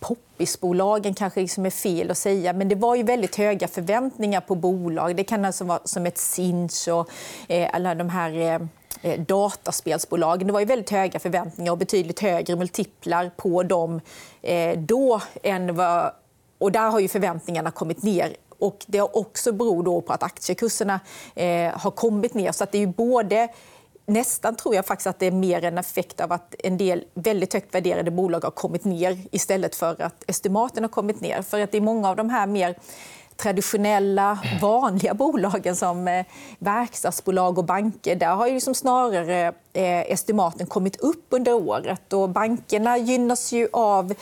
Poppisbolagen 0.00 1.14
kanske 1.14 1.40
liksom 1.40 1.66
är 1.66 1.70
fel 1.70 2.10
att 2.10 2.18
säga, 2.18 2.52
men 2.52 2.68
det 2.68 2.74
var 2.74 2.94
ju 2.94 3.02
väldigt 3.02 3.36
höga 3.36 3.68
förväntningar 3.68 4.40
på 4.40 4.54
bolag. 4.54 5.16
Det 5.16 5.24
kan 5.24 5.44
alltså 5.44 5.64
vara 5.64 5.80
som 5.84 6.06
ett 6.06 6.18
Sinch 6.18 6.88
och 6.88 7.10
eh, 7.48 7.70
alla 7.72 7.94
de 7.94 8.08
här 8.08 8.32
eh, 8.32 8.60
eh 9.02 9.20
dataspelsbolagen. 9.20 10.46
Det 10.46 10.52
var 10.52 10.60
ju 10.60 10.66
väldigt 10.66 10.90
höga 10.90 11.18
förväntningar 11.18 11.72
och 11.72 11.78
betydligt 11.78 12.20
högre 12.20 12.56
multiplar 12.56 13.30
på 13.36 13.62
dem 13.62 14.00
eh, 14.42 14.78
då 14.78 15.20
än 15.42 15.74
vad... 15.74 16.12
Och 16.58 16.72
där 16.72 16.90
har 16.90 17.00
ju 17.00 17.08
förväntningarna 17.08 17.70
kommit 17.70 18.02
ner 18.02 18.36
och 18.58 18.84
det 18.86 19.00
också 19.00 19.52
beror 19.52 19.82
då 19.82 20.00
på 20.00 20.12
att 20.12 20.22
aktiekurserna 20.22 21.00
eh, 21.34 21.78
har 21.78 21.90
kommit 21.90 22.34
ner. 22.34 22.52
Så 22.52 22.64
att 22.64 22.72
det 22.72 22.82
är 22.82 22.86
både 22.86 23.48
Nästan 24.06 24.56
tror 24.56 24.74
jag 24.74 24.86
faktiskt 24.86 25.06
att 25.06 25.18
det 25.18 25.26
är 25.26 25.30
mer 25.30 25.64
en 25.64 25.78
effekt 25.78 26.20
av 26.20 26.32
att 26.32 26.54
en 26.58 26.76
del 26.76 27.04
väldigt 27.14 27.52
högt 27.52 27.74
värderade 27.74 28.10
bolag 28.10 28.44
har 28.44 28.50
kommit 28.50 28.84
ner 28.84 29.18
istället 29.30 29.74
för 29.74 30.02
att 30.02 30.24
estimaten 30.26 30.84
har 30.84 30.88
kommit 30.88 31.20
ner. 31.20 31.42
För 31.42 31.60
att 31.60 31.72
det 31.72 31.78
är 31.78 31.82
många 31.82 32.08
av 32.08 32.16
de 32.16 32.30
här 32.30 32.46
mer 32.46 32.78
traditionella, 33.36 34.38
vanliga 34.60 35.14
bolagen 35.14 35.76
som 35.76 36.08
eh, 36.08 36.26
verkstadsbolag 36.58 37.58
och 37.58 37.64
banker, 37.64 38.16
där 38.16 38.34
har 38.34 38.46
ju 38.46 38.54
liksom 38.54 38.74
snarare 38.74 39.52
eh, 39.72 40.12
estimaten 40.12 40.66
kommit 40.66 40.96
upp 40.96 41.26
under 41.30 41.52
året. 41.52 42.12
Och 42.12 42.28
bankerna 42.28 42.98
gynnas 42.98 43.52
ju 43.52 43.68
av 43.72 44.14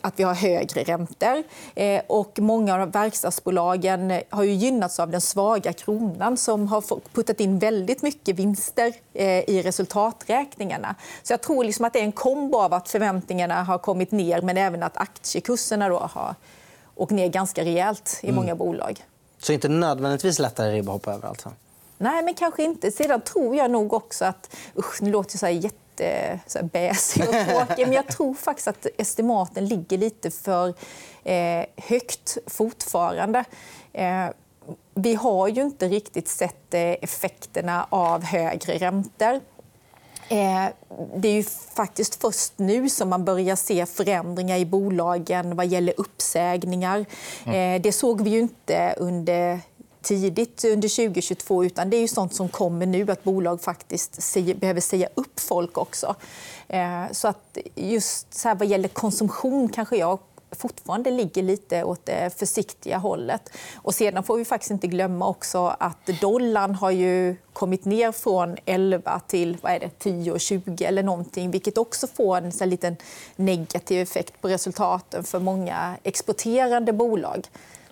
att 0.00 0.18
vi 0.18 0.22
har 0.22 0.34
högre 0.34 0.82
räntor. 0.82 1.42
Eh, 1.74 2.02
och 2.06 2.38
många 2.38 2.82
av 2.82 2.92
verkstadsbolagen 2.92 4.20
har 4.30 4.42
ju 4.42 4.52
gynnats 4.52 5.00
av 5.00 5.10
den 5.10 5.20
svaga 5.20 5.72
kronan 5.72 6.36
som 6.36 6.68
har 6.68 6.84
puttat 7.12 7.40
in 7.40 7.58
väldigt 7.58 8.02
mycket 8.02 8.36
vinster 8.36 8.92
i 9.46 9.62
resultaträkningarna. 9.62 10.94
Så 11.22 11.32
jag 11.32 11.40
tror 11.40 11.64
liksom 11.64 11.84
att 11.84 11.92
det 11.92 11.98
är 11.98 12.04
en 12.04 12.12
kombo 12.12 12.58
av 12.58 12.74
att 12.74 12.88
förväntningarna 12.88 13.62
har 13.62 13.78
kommit 13.78 14.12
ner 14.12 14.42
men 14.42 14.56
även 14.56 14.82
att 14.82 14.96
aktiekurserna 14.96 15.88
då 15.88 15.98
har 15.98 16.34
och 16.98 17.12
ner 17.12 17.28
ganska 17.28 17.64
rejält 17.64 18.20
i 18.22 18.26
mm. 18.26 18.36
många 18.36 18.54
bolag. 18.54 19.04
Så 19.38 19.52
inte 19.52 19.68
nödvändigtvis 19.68 20.38
lättare 20.38 20.72
ribba 20.72 20.92
att 20.92 20.94
hoppa 20.94 21.12
över? 21.12 21.28
Alltså. 21.28 21.52
Nej, 21.98 22.22
men 22.22 22.34
kanske 22.34 22.64
inte. 22.64 22.90
Sedan 22.90 23.20
tror 23.20 23.56
jag 23.56 23.70
nog 23.70 23.92
också 23.92 24.24
att... 24.24 24.56
Usch, 24.78 25.02
nu 25.02 25.10
låter 25.10 25.34
jag 25.34 25.40
så 25.40 25.46
här 25.46 25.52
jätte 25.52 26.40
så 26.46 26.58
här 26.58 26.64
bäsig 26.64 27.22
och 27.22 27.34
tråkig. 27.34 27.86
men 27.86 27.92
jag 27.92 28.06
tror 28.06 28.34
faktiskt 28.34 28.68
att 28.68 28.86
estimaten 28.96 29.66
ligger 29.66 29.98
lite 29.98 30.30
för 30.30 30.74
eh, 31.24 31.64
högt 31.76 32.38
fortfarande. 32.46 33.44
Eh, 33.92 34.26
vi 34.94 35.14
har 35.14 35.48
ju 35.48 35.62
inte 35.62 35.88
riktigt 35.88 36.28
sett 36.28 36.74
eh, 36.74 36.80
effekterna 36.80 37.86
av 37.90 38.22
högre 38.22 38.78
räntor. 38.78 39.40
Eh, 40.28 40.66
det 41.16 41.28
är 41.28 41.32
ju 41.32 41.42
faktiskt 41.74 42.20
först 42.20 42.52
nu 42.56 42.88
som 42.88 43.08
man 43.08 43.24
börjar 43.24 43.56
se 43.56 43.86
förändringar 43.86 44.58
i 44.58 44.64
bolagen 44.64 45.56
vad 45.56 45.66
gäller 45.66 45.94
uppsägningar. 45.96 47.04
Mm. 47.44 47.76
Eh, 47.76 47.82
det 47.82 47.92
såg 47.92 48.20
vi 48.20 48.30
ju 48.30 48.38
inte 48.38 48.94
under 48.96 49.60
tidigt 50.02 50.64
under 50.64 50.88
2022 50.88 51.64
utan 51.64 51.90
det 51.90 51.96
är 51.96 52.00
ju 52.00 52.08
sånt 52.08 52.34
som 52.34 52.48
kommer 52.48 52.86
nu, 52.86 53.10
att 53.10 53.24
bolag 53.24 53.60
faktiskt 53.60 54.36
behöver 54.60 54.80
säga 54.80 55.08
upp 55.14 55.40
folk 55.40 55.78
också. 55.78 56.14
Eh, 56.68 57.04
så 57.12 57.28
att 57.28 57.58
just 57.74 58.34
så 58.34 58.48
här, 58.48 58.54
vad 58.54 58.68
gäller 58.68 58.88
konsumtion 58.88 59.68
kanske 59.68 59.96
jag 59.96 60.18
fortfarande 60.50 61.10
ligger 61.10 61.42
lite 61.42 61.84
åt 61.84 62.06
det 62.06 62.38
försiktiga 62.38 62.98
hållet. 62.98 63.50
Och 63.76 63.94
sedan 63.94 64.22
får 64.22 64.36
vi 64.36 64.44
faktiskt 64.44 64.70
inte 64.70 64.86
glömma 64.86 65.28
också 65.28 65.76
att 65.78 66.06
dollarn 66.20 66.74
har 66.74 66.90
ju 66.90 67.36
kommit 67.52 67.84
ner 67.84 68.12
från 68.12 68.56
11 68.66 69.20
till 69.26 69.56
vad 69.60 69.72
är 69.72 69.80
det, 69.80 69.90
10 69.98 70.38
20 70.38 70.84
eller 70.84 71.02
någonting 71.02 71.50
vilket 71.50 71.78
också 71.78 72.06
får 72.06 72.36
en 72.36 72.52
så 72.52 72.64
liten 72.64 72.96
negativ 73.36 74.02
effekt 74.02 74.40
på 74.40 74.48
resultaten 74.48 75.24
för 75.24 75.38
många 75.38 75.96
exporterande 76.02 76.92
bolag. 76.92 77.48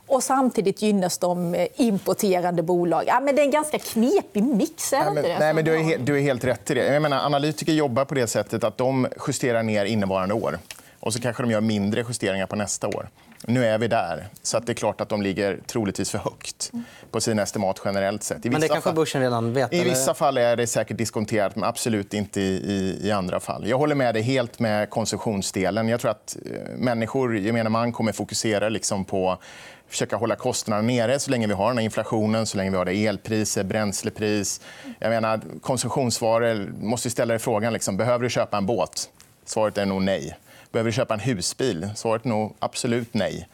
Och 0.06 0.22
samtidigt 0.22 0.82
gynnas 0.82 1.18
de 1.18 1.66
importerande 1.74 2.62
bolag. 2.62 3.04
Ja, 3.06 3.20
men 3.20 3.36
det 3.36 3.42
är 3.42 3.44
en 3.44 3.50
ganska 3.50 3.78
knepig 3.78 4.42
mix. 4.42 4.92
Är 4.92 4.98
nej, 4.98 5.14
men, 5.14 5.38
nej, 5.38 5.54
men 5.54 5.64
du, 5.64 5.74
är 5.74 5.82
helt, 5.82 6.06
du 6.06 6.16
är 6.16 6.20
helt 6.20 6.44
rätt 6.44 6.70
i 6.70 6.74
det. 6.74 6.92
Jag 6.92 7.02
menar, 7.02 7.24
analytiker 7.26 7.72
jobbar 7.72 8.04
på 8.04 8.14
det 8.14 8.26
sättet 8.26 8.64
att 8.64 8.78
de 8.78 9.08
justerar 9.26 9.62
ner 9.62 9.84
innevarande 9.84 10.34
år. 10.34 10.58
Och 11.00 11.12
så 11.12 11.20
kanske 11.20 11.42
de 11.42 11.50
gör 11.50 11.60
mindre 11.60 12.04
justeringar 12.08 12.46
på 12.46 12.56
nästa 12.56 12.88
år. 12.88 13.08
Nu 13.48 13.64
är 13.64 13.78
vi 13.78 13.88
där. 13.88 14.28
Så 14.42 14.56
att 14.56 14.66
det 14.66 14.72
är 14.72 14.74
klart 14.74 15.00
att 15.00 15.08
de 15.08 15.22
ligger 15.22 15.58
troligtvis 15.66 16.10
för 16.10 16.18
högt 16.18 16.72
på 17.10 17.20
sina 17.20 17.42
estimat 17.42 17.80
generellt 17.84 18.22
sett. 18.22 18.44
Men 18.44 18.52
I 18.52 18.54
det 18.54 18.60
vissa 18.60 18.74
kanske 18.74 18.88
fall- 18.90 18.96
börsen 18.96 19.20
redan 19.20 19.52
vet? 19.52 19.72
I 19.72 19.80
eller? 19.80 19.90
vissa 19.90 20.14
fall 20.14 20.38
är 20.38 20.56
det 20.56 20.66
säkert 20.66 20.96
diskonterat, 20.98 21.56
men 21.56 21.64
absolut 21.64 22.14
inte 22.14 22.40
i, 22.40 22.98
i, 23.02 23.10
andra 23.10 23.40
fall. 23.40 23.68
Jag 23.68 23.78
håller 23.78 23.94
med 23.94 24.14
dig 24.14 24.22
helt 24.22 24.58
med 24.58 24.90
konsumtionsdelen. 24.90 25.88
Jag 25.88 26.00
tror 26.00 26.10
att 26.10 26.36
eh, 26.46 26.76
människor, 26.76 27.38
gemene 27.38 27.68
man, 27.68 27.92
kommer 27.92 28.12
fokusera 28.12 28.68
liksom 28.68 29.04
på 29.04 29.30
att 29.30 29.40
försöka 29.88 30.16
hålla 30.16 30.36
kostnaderna 30.36 30.86
nere 30.88 31.18
så 31.18 31.30
länge 31.30 31.46
vi 31.46 31.52
har 31.52 31.68
den 31.68 31.78
här 31.78 31.84
inflationen, 31.84 32.46
så 32.46 32.56
länge 32.56 32.70
vi 32.70 32.76
har 32.76 32.84
det 32.84 33.06
elpriser, 33.06 33.64
bränslepris. 33.64 34.60
Jag 34.98 35.10
menar, 35.10 35.40
konsumtionsvaror 35.62 36.72
måste 36.80 37.10
ställa 37.10 37.32
dig 37.32 37.38
frågan 37.38 37.72
liksom, 37.72 37.96
behöver 37.96 38.24
du 38.24 38.30
köpa 38.30 38.56
en 38.56 38.66
båt. 38.66 39.08
Svaret 39.44 39.78
är 39.78 39.86
nog 39.86 40.02
nej. 40.02 40.36
Behöver 40.72 40.90
du 40.90 40.94
köpa 40.94 41.14
en 41.14 41.20
husbil? 41.20 41.88
Svaret 41.94 42.24
är 42.24 42.28
nog 42.28 42.56
absolut 42.58 43.14
nej. 43.14 43.48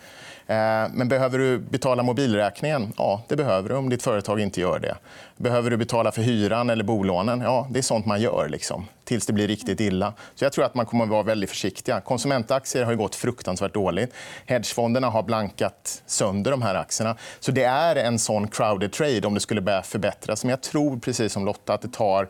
Eh, 0.46 0.88
men 0.92 1.08
behöver 1.08 1.38
du 1.38 1.58
betala 1.58 2.02
mobilräkningen? 2.02 2.92
Ja, 2.96 3.22
det 3.28 3.36
behöver 3.36 3.68
du 3.68 3.74
om 3.74 3.88
ditt 3.88 4.02
företag 4.02 4.40
inte 4.40 4.60
gör 4.60 4.78
det. 4.78 4.96
Behöver 5.36 5.70
du 5.70 5.76
betala 5.76 6.12
för 6.12 6.22
hyran 6.22 6.70
eller 6.70 6.84
bolånen? 6.84 7.40
Ja, 7.40 7.66
det 7.70 7.78
är 7.78 7.82
sånt 7.82 8.06
man 8.06 8.20
gör 8.20 8.48
liksom, 8.48 8.86
tills 9.04 9.26
det 9.26 9.32
blir 9.32 9.48
riktigt 9.48 9.80
illa. 9.80 10.12
Så 10.34 10.44
jag 10.44 10.52
tror 10.52 10.64
att 10.64 10.74
man 10.74 10.86
kommer 10.86 11.04
att 11.04 11.10
vara 11.10 11.22
väldigt 11.22 11.50
försiktiga. 11.50 12.00
Konsumentaktier 12.00 12.84
har 12.84 12.92
ju 12.92 12.98
gått 12.98 13.14
fruktansvärt 13.14 13.74
dåligt. 13.74 14.14
Hedgefonderna 14.46 15.08
har 15.08 15.22
blankat 15.22 16.02
sönder 16.06 16.50
de 16.50 16.62
här 16.62 16.74
aktierna. 16.74 17.16
Så 17.40 17.52
det 17.52 17.64
är 17.64 17.96
en 17.96 18.18
sån 18.18 18.48
crowded 18.48 18.92
trade 18.92 19.26
om 19.26 19.34
det 19.34 19.40
skulle 19.40 19.60
börja 19.60 19.82
förbättras. 19.82 20.44
Men 20.44 20.50
jag 20.50 20.60
tror, 20.60 20.98
precis 20.98 21.32
som 21.32 21.44
Lotta, 21.44 21.74
att 21.74 21.82
det 21.82 21.92
tar 21.92 22.28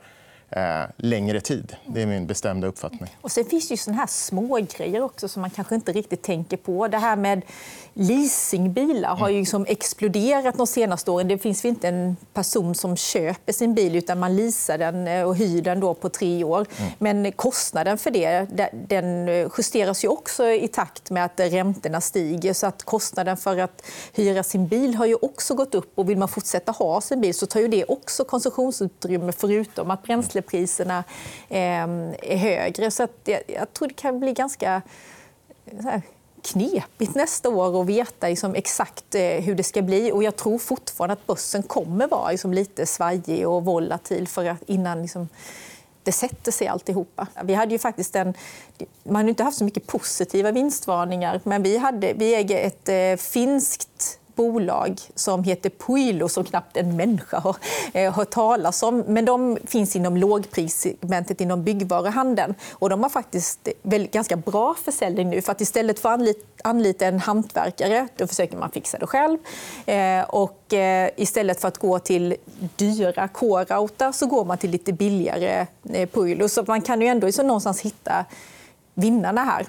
eh, 0.52 0.90
längre 0.96 1.40
tid. 1.40 1.76
Det 1.86 2.02
är 2.02 2.06
min 2.06 2.26
bestämda 2.26 2.66
uppfattning. 2.66 3.16
Och 3.20 3.32
sen 3.32 3.44
finns 3.44 3.68
det 3.68 3.72
ju 3.72 3.78
såna 3.78 3.96
här 3.96 4.06
små 4.06 4.60
grejer 4.76 5.02
också 5.02 5.28
som 5.28 5.40
man 5.40 5.50
kanske 5.50 5.74
inte 5.74 5.92
riktigt 5.92 6.22
tänker 6.22 6.56
på. 6.56 6.88
Det 6.88 6.98
här 6.98 7.16
med 7.16 7.42
leasingbilar 7.94 9.16
har 9.16 9.28
ju 9.28 9.38
liksom 9.38 9.66
exploderat 9.68 10.56
de 10.58 10.66
senaste 10.66 11.10
åren. 11.10 11.28
Det 11.28 11.38
finns 11.38 11.64
inte 11.64 11.88
en 11.88 12.16
person 12.32 12.74
som 12.74 12.96
köper 12.96 13.52
sin 13.52 13.74
bil 13.74 13.96
utan 13.96 14.18
man 14.18 14.36
leasar 14.36 14.78
den 14.78 15.08
eh, 15.08 15.22
och 15.22 15.36
hyr 15.36 15.62
den 15.62 15.80
då 15.80 15.94
på 15.94 16.08
tre 16.08 16.44
år. 16.44 16.66
Men 16.98 17.32
kostnaden 17.32 17.98
för 17.98 18.10
det 18.10 18.46
den 18.88 19.28
justeras 19.58 20.04
ju 20.04 20.08
också 20.08 20.46
i 20.46 20.68
takt 20.68 21.10
med 21.10 21.24
att 21.24 21.40
räntorna 21.40 22.00
stiger. 22.00 22.52
Så 22.52 22.66
att 22.66 22.82
kostnaden 22.82 23.36
för 23.36 23.58
att 23.58 23.82
hyra 24.12 24.42
sin 24.42 24.68
bil 24.68 24.94
har 24.94 25.06
ju 25.06 25.14
också 25.14 25.54
gått 25.54 25.74
upp. 25.74 25.92
Och 25.94 26.10
vill 26.10 26.18
man 26.18 26.28
fortsätta 26.28 26.72
ha 26.72 27.00
sin 27.00 27.20
bil 27.20 27.34
så 27.34 27.46
tar 27.46 27.60
ju 27.60 27.68
det 27.68 27.84
också 27.84 28.24
konsumtionsutrymme 28.24 29.32
förutom 29.32 29.90
att 29.90 30.02
bränslepriserna 30.02 30.41
elpriserna 30.42 31.04
ehm, 31.48 32.14
är 32.22 32.36
högre. 32.36 32.90
Så 32.90 33.02
att 33.02 33.20
jag, 33.24 33.40
jag 33.46 33.72
tror 33.72 33.88
det 33.88 33.94
kan 33.94 34.20
bli 34.20 34.32
ganska 34.32 34.82
knepigt 36.42 37.14
nästa 37.14 37.48
år 37.48 37.80
att 37.80 37.86
veta 37.86 38.28
liksom 38.28 38.54
exakt 38.54 39.14
eh, 39.14 39.22
hur 39.22 39.54
det 39.54 39.62
ska 39.62 39.82
bli. 39.82 40.12
Och 40.12 40.22
jag 40.22 40.36
tror 40.36 40.58
fortfarande 40.58 41.12
att 41.12 41.26
börsen 41.26 41.62
kommer 41.62 42.08
vara 42.08 42.30
liksom 42.30 42.52
lite 42.52 42.86
svajig 42.86 43.48
och 43.48 43.64
volatil 43.64 44.28
för 44.28 44.44
att, 44.44 44.62
innan 44.66 45.02
liksom, 45.02 45.28
det 46.02 46.12
sätter 46.12 46.52
sig 46.52 46.68
alltihopa. 46.68 47.26
Vi 47.44 47.54
hade 47.54 47.72
ju 47.72 47.78
faktiskt 47.78 48.16
en, 48.16 48.34
man 49.02 49.22
har 49.22 49.28
inte 49.28 49.42
haft 49.42 49.58
så 49.58 49.64
mycket 49.64 49.86
positiva 49.86 50.52
vinstvarningar 50.52 51.40
men 51.44 51.62
vi, 51.62 51.76
hade, 51.76 52.12
vi 52.12 52.34
äger 52.34 52.66
ett 52.66 52.88
eh, 52.88 53.24
finskt 53.24 54.18
bolag 54.34 55.00
som 55.14 55.44
heter 55.44 55.70
Puilo 55.70 56.28
som 56.28 56.44
knappt 56.44 56.76
en 56.76 56.96
människa 56.96 57.38
har 57.38 57.56
eh, 57.92 58.12
hört 58.12 58.30
talas 58.30 58.82
om. 58.82 58.98
Men 58.98 59.24
de 59.24 59.58
finns 59.66 59.96
inom 59.96 60.16
lågprissegmentet 60.16 61.40
inom 61.40 61.64
byggvaruhandeln. 61.64 62.54
Och 62.72 62.90
de 62.90 63.02
har 63.02 63.10
faktiskt 63.10 63.68
väl 63.82 64.06
ganska 64.06 64.36
bra 64.36 64.74
försäljning 64.84 65.30
nu. 65.30 65.42
För 65.42 65.52
att 65.52 65.60
istället 65.60 65.98
för 65.98 66.08
att 66.08 66.14
anlita, 66.14 66.40
anlita 66.64 67.06
en 67.06 67.18
hantverkare 67.18 68.08
då 68.16 68.26
försöker 68.26 68.56
man 68.56 68.70
fixa 68.70 68.98
det 68.98 69.06
själv. 69.06 69.38
Eh, 69.86 70.22
och 70.22 70.74
eh, 70.74 71.10
istället 71.16 71.60
för 71.60 71.68
att 71.68 71.78
gå 71.78 71.98
till 71.98 72.36
dyra 72.76 73.28
k 73.28 73.64
så 74.12 74.26
går 74.26 74.44
man 74.44 74.58
till 74.58 74.70
lite 74.70 74.92
billigare 74.92 75.66
eh, 75.92 76.08
Puilo. 76.08 76.48
Så 76.48 76.64
man 76.66 76.82
kan 76.82 77.00
ju 77.00 77.06
ändå 77.06 77.26
liksom 77.26 77.46
någonstans 77.46 77.80
hitta 77.80 78.24
vinnarna 78.94 79.44
här 79.44 79.66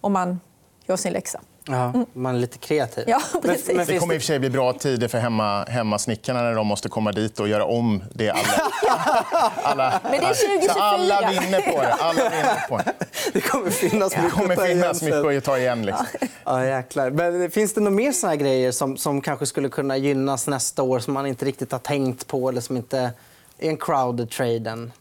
om 0.00 0.12
man 0.12 0.40
gör 0.86 0.96
sin 0.96 1.12
läxa. 1.12 1.40
Ja, 1.68 1.92
man 2.12 2.34
är 2.34 2.38
lite 2.38 2.58
kreativ. 2.58 3.04
Ja, 3.06 3.20
Men- 3.32 3.42
precis. 3.42 3.76
men 3.76 3.86
Det 3.86 3.98
kommer 3.98 4.14
i 4.14 4.18
och 4.18 4.22
för 4.22 4.26
sig 4.26 4.38
bli 4.38 4.50
bra 4.50 4.72
tider 4.72 5.08
för 5.08 5.18
hemma, 5.18 5.64
hemmasnickarna 5.64 6.42
när 6.42 6.54
de 6.54 6.66
måste 6.66 6.88
komma 6.88 7.12
dit 7.12 7.40
och 7.40 7.48
göra 7.48 7.64
om 7.64 8.04
det 8.14 8.30
alla... 8.30 8.40
alla 9.62 10.00
Men 10.02 10.12
det 10.12 10.16
är 10.16 10.34
2024. 10.34 10.74
Så 10.74 10.80
alla 10.80 11.30
vinner 11.30 11.60
på 11.60 11.82
det. 11.82 11.92
Alla 11.92 12.30
vinner 12.30 12.68
på 12.68 12.76
det. 12.78 12.92
Det 13.32 13.40
kommer 13.40 13.70
finnas 13.70 14.12
Det 14.12 14.22
mycket 14.22 14.34
kommer 14.34 14.52
att 14.54 14.58
ta 14.58 14.66
igen 14.66 14.78
finnas 14.82 15.02
mycket 15.02 15.38
att 15.38 15.44
ta 15.44 15.58
igen. 15.58 15.86
Liksom. 15.86 16.06
Ja, 16.44 16.64
jäklar. 16.66 17.10
Men 17.10 17.50
finns 17.50 17.74
det 17.74 17.80
några 17.80 17.96
mer 17.96 18.12
såna 18.12 18.30
här 18.30 18.36
grejer 18.36 18.72
som, 18.72 18.96
som 18.96 19.20
kanske 19.20 19.46
skulle 19.46 19.68
kunna 19.68 19.96
gynnas 19.96 20.46
nästa 20.46 20.82
år 20.82 20.98
som 20.98 21.14
man 21.14 21.26
inte 21.26 21.44
riktigt 21.44 21.72
har 21.72 21.78
tänkt 21.78 22.26
på 22.26 22.48
eller 22.48 22.60
som 22.60 22.76
inte 22.76 22.98
är 23.58 23.68
en 23.70 23.76
crowded 23.76 24.30
trade 24.30 24.70
än? 24.70 24.92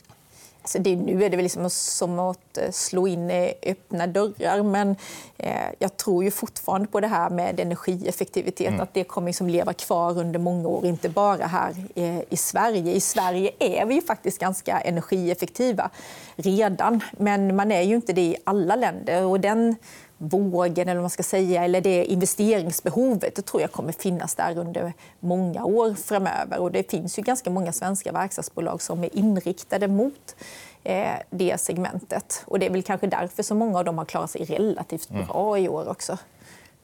Alltså 0.66 0.80
det, 0.80 0.96
nu 0.96 1.24
är 1.24 1.30
det 1.30 1.38
väl 1.38 1.44
liksom 1.44 1.70
som 1.70 2.20
att 2.20 2.58
eh, 2.58 2.72
slå 2.72 3.08
in 3.08 3.30
eh, 3.30 3.52
öppna 3.64 4.08
dörrar. 4.08 4.64
Men 4.64 4.96
eh, 5.38 5.66
jag 5.80 5.98
tror 5.98 6.24
ju 6.24 6.32
fortfarande 6.32 6.88
på 6.88 7.00
det 7.00 7.08
här 7.08 7.30
med 7.30 7.60
energieffektivitet. 7.60 8.80
Att 8.80 8.94
det 8.94 9.04
kommer 9.04 9.28
liksom 9.28 9.50
leva 9.50 9.74
kvar 9.74 10.20
under 10.20 10.40
många 10.40 10.68
år, 10.68 10.86
inte 10.86 11.10
bara 11.10 11.46
här 11.46 11.74
eh, 11.96 12.20
i 12.30 12.38
Sverige. 12.38 12.94
I 12.94 13.00
Sverige 13.00 13.52
är 13.60 13.86
vi 13.86 13.96
ju 13.96 14.02
faktiskt 14.02 14.40
ganska 14.40 14.80
energieffektiva 14.80 15.90
redan. 16.36 17.02
Men 17.18 17.56
man 17.56 17.72
är 17.72 17.82
ju 17.82 17.96
inte 17.96 18.14
det 18.14 18.22
i 18.22 18.36
alla 18.44 18.76
länder. 18.76 19.26
Och 19.26 19.40
den 19.40 19.76
vågen, 20.18 20.88
eller 20.90 20.96
vad 20.96 21.04
man 21.04 21.10
ska 21.10 21.24
säga, 21.24 21.64
eller 21.64 21.82
det 21.82 22.06
investeringsbehovet, 22.06 23.36
det 23.36 23.42
tror 23.42 23.62
jag 23.62 23.72
kommer 23.72 23.92
finnas 23.92 24.36
där 24.36 24.58
under 24.58 24.94
många 25.20 25.66
år 25.66 25.94
framöver. 25.94 26.60
Och 26.60 26.72
det 26.72 26.92
finns 26.92 27.20
ju 27.20 27.24
ganska 27.24 27.50
många 27.50 27.72
svenska 27.74 28.12
verkstadsbolag 28.12 28.82
som 28.82 29.04
är 29.04 29.16
inriktade 29.18 29.88
mot 29.88 30.36
eh, 30.84 31.08
det 31.30 31.58
segmentet. 31.62 32.44
Och 32.48 32.60
det 32.60 32.66
är 32.66 32.70
väl 32.70 32.84
kanske 32.84 33.08
därför 33.08 33.44
som 33.44 33.58
många 33.58 33.78
av 33.80 33.86
dem 33.86 33.98
har 33.98 34.06
klarat 34.06 34.32
sig 34.32 34.44
relativt 34.46 35.10
bra 35.10 35.60
i 35.60 35.70
år 35.70 35.90
också. 35.90 36.18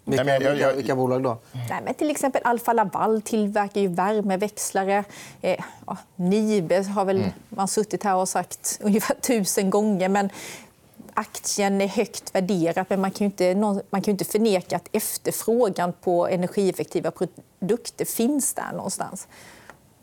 Vilka, 0.05 0.23
Nej, 0.23 0.33
jag- 0.33 0.43
jag- 0.43 0.51
vilka, 0.53 0.73
vilka 0.73 0.95
bolag 0.95 1.23
då? 1.23 1.38
Nej, 1.69 1.81
men 1.85 1.93
till 1.93 2.09
exempel 2.09 2.41
Alfa 2.43 2.73
Laval 2.73 3.21
tillverkar 3.21 3.81
ju 3.81 3.88
värmeväxlare. 3.88 5.03
Eh, 5.41 5.59
ja, 5.88 5.97
Nibe 6.15 6.83
har 6.83 7.05
väl 7.05 7.23
man 7.50 7.67
suttit 7.67 8.03
här 8.03 8.15
och 8.15 8.29
sagt 8.29 8.79
ungefär 8.83 9.15
tusen 9.15 9.69
gånger. 9.69 10.09
Men 10.09 10.29
aktien 11.13 11.82
är 11.82 11.88
högt 11.88 12.36
värderad, 12.36 12.86
men 12.89 13.01
man 13.01 13.12
kan 13.12 13.20
ju 13.20 13.25
inte, 13.25 13.56
man 13.89 14.01
kan 14.01 14.03
ju 14.03 14.12
inte 14.12 14.25
förneka 14.25 14.75
att 14.75 14.89
efterfrågan 14.91 15.94
på 16.01 16.27
energieffektiva 16.27 17.12
produkter 17.12 18.06
finns 18.06 18.53
där 18.53 18.72
någonstans. 18.74 19.27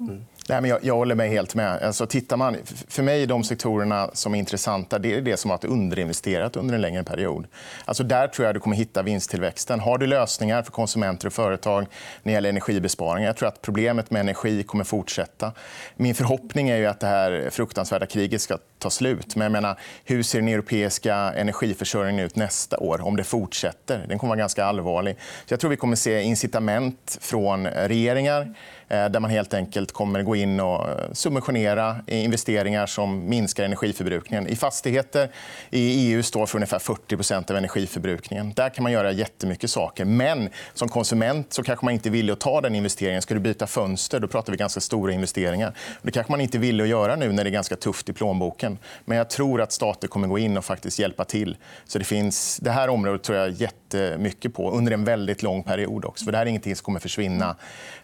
Mm. 0.01 0.25
Nej, 0.49 0.61
men 0.61 0.71
jag, 0.71 0.85
jag 0.85 0.95
håller 0.95 1.15
mig 1.15 1.29
helt 1.31 1.55
med. 1.55 1.83
Alltså, 1.83 2.07
tittar 2.07 2.37
man, 2.37 2.57
för 2.89 3.03
mig, 3.03 3.23
är 3.23 3.27
de 3.27 3.45
sektorerna 3.45 4.11
som 4.13 4.35
är 4.35 4.39
intressanta 4.39 4.99
det 4.99 5.15
är 5.15 5.21
det 5.21 5.37
som 5.37 5.51
har 5.51 5.57
varit 5.57 5.65
underinvesterat 5.65 6.57
under 6.57 6.75
en 6.75 6.81
längre 6.81 7.05
period. 7.05 7.47
Alltså, 7.85 8.05
där 8.05 8.29
tror 8.29 8.47
jag 8.47 8.55
du 8.57 8.61
kommer 8.61 8.77
hitta 8.77 9.03
vinsttillväxten. 9.03 9.81
Har 9.81 9.99
du 9.99 10.07
lösningar 10.07 10.63
för 10.63 10.73
konsumenter 10.73 11.27
och 11.27 11.33
företag 11.33 11.87
när 12.23 12.33
det 12.33 12.35
gäller 12.35 12.49
energibesparingar? 12.49 13.29
Jag 13.29 13.37
tror 13.37 13.49
att 13.49 13.63
problemet 13.63 14.11
med 14.11 14.21
energi 14.21 14.63
kommer 14.63 14.85
fortsätta. 14.85 15.53
Min 15.97 16.15
förhoppning 16.15 16.69
är 16.69 16.77
ju 16.77 16.87
att 16.87 17.01
det 17.01 17.07
här 17.07 17.49
fruktansvärda 17.51 18.07
kriget 18.07 18.41
ska 18.41 18.59
ta 18.79 18.91
slut. 18.91 19.37
Men 19.37 19.45
jag 19.45 19.53
menar, 19.53 19.79
hur 20.05 20.23
ser 20.23 20.39
den 20.39 20.49
europeiska 20.49 21.15
energiförsörjningen 21.15 22.25
ut 22.25 22.37
nästa 22.37 22.79
år 22.79 23.01
om 23.01 23.17
det 23.17 23.25
fortsätter? 23.25 24.05
Den 24.09 24.19
kommer 24.19 24.29
vara 24.29 24.39
ganska 24.39 24.65
allvarlig. 24.65 25.17
Så 25.47 25.53
jag 25.53 25.61
tror 25.61 25.71
vi 25.71 25.77
kommer 25.77 25.97
se 25.97 26.23
incitament 26.23 27.19
från 27.21 27.67
regeringar 27.67 28.55
eh, 28.89 29.09
där 29.09 29.21
man 29.21 29.31
helt 29.31 29.55
enkelt 29.55 29.93
kommer 29.93 30.23
gå 30.23 30.37
in 30.37 30.61
och 30.61 30.89
eh, 30.89 31.13
subventionera 31.13 31.97
investeringar 32.07 32.87
som 32.87 33.29
minskar 33.29 33.65
energiförbrukningen. 33.65 34.47
I 34.47 34.57
fastigheter 34.57 35.29
i 35.71 36.13
EU 36.13 36.23
står 36.23 36.47
för 36.47 36.59
ungefär 36.59 36.79
40% 36.79 37.51
av 37.51 37.57
energiförbrukningen. 37.57 38.53
Där 38.57 38.69
kan 38.69 38.83
man 38.83 38.93
göra 38.93 39.13
jättemycket 39.13 39.71
saker. 39.71 40.05
Men 40.05 40.51
som 40.75 40.89
konsument 40.89 41.53
så 41.53 41.63
kanske 41.63 41.85
man 41.85 41.95
inte 41.95 42.11
vill 42.11 42.31
att 42.31 42.41
ta 42.41 42.61
den 42.61 42.75
investeringen. 42.75 43.23
Ska 43.23 43.35
du 43.35 43.41
byta 43.41 43.67
fönster 43.67 44.21
då 44.21 44.29
pratar 44.29 44.53
vi 44.53 44.57
ganska 44.57 44.81
stora 44.81 45.13
investeringar. 45.13 45.75
Det 46.03 46.11
kanske 46.11 46.33
man 46.33 46.41
inte 46.41 46.59
vill 46.59 46.81
att 46.81 46.89
göra 46.89 47.17
nu 47.17 47.33
när 47.33 47.45
det 47.45 47.51
är 47.51 47.53
ganska 47.53 47.77
tufft 47.77 48.09
i 48.09 48.13
plånboken. 48.13 48.68
Men 49.05 49.19
jag 49.19 49.31
tror 49.31 49.61
att 49.61 49.73
stater 49.73 50.09
kommer 50.09 50.29
gå 50.29 50.39
in 50.39 50.59
och 50.59 50.65
faktiskt 50.65 50.99
hjälpa 50.99 51.25
till. 51.25 51.57
Så 51.85 51.99
det, 51.99 52.05
finns, 52.05 52.59
det 52.63 52.71
här 52.71 52.89
området 52.89 53.23
tror 53.23 53.39
jag 53.39 53.51
jättemycket 53.51 54.55
på 54.55 54.71
under 54.71 54.93
en 54.93 55.05
väldigt 55.05 55.43
lång 55.43 55.63
period. 55.63 56.05
också. 56.05 56.25
För 56.25 56.33
det 56.33 56.39
här 56.39 56.47
är 56.47 56.51
ingenting 56.51 56.77
som 56.77 56.85
kommer 56.85 57.01
försvinna 57.01 57.57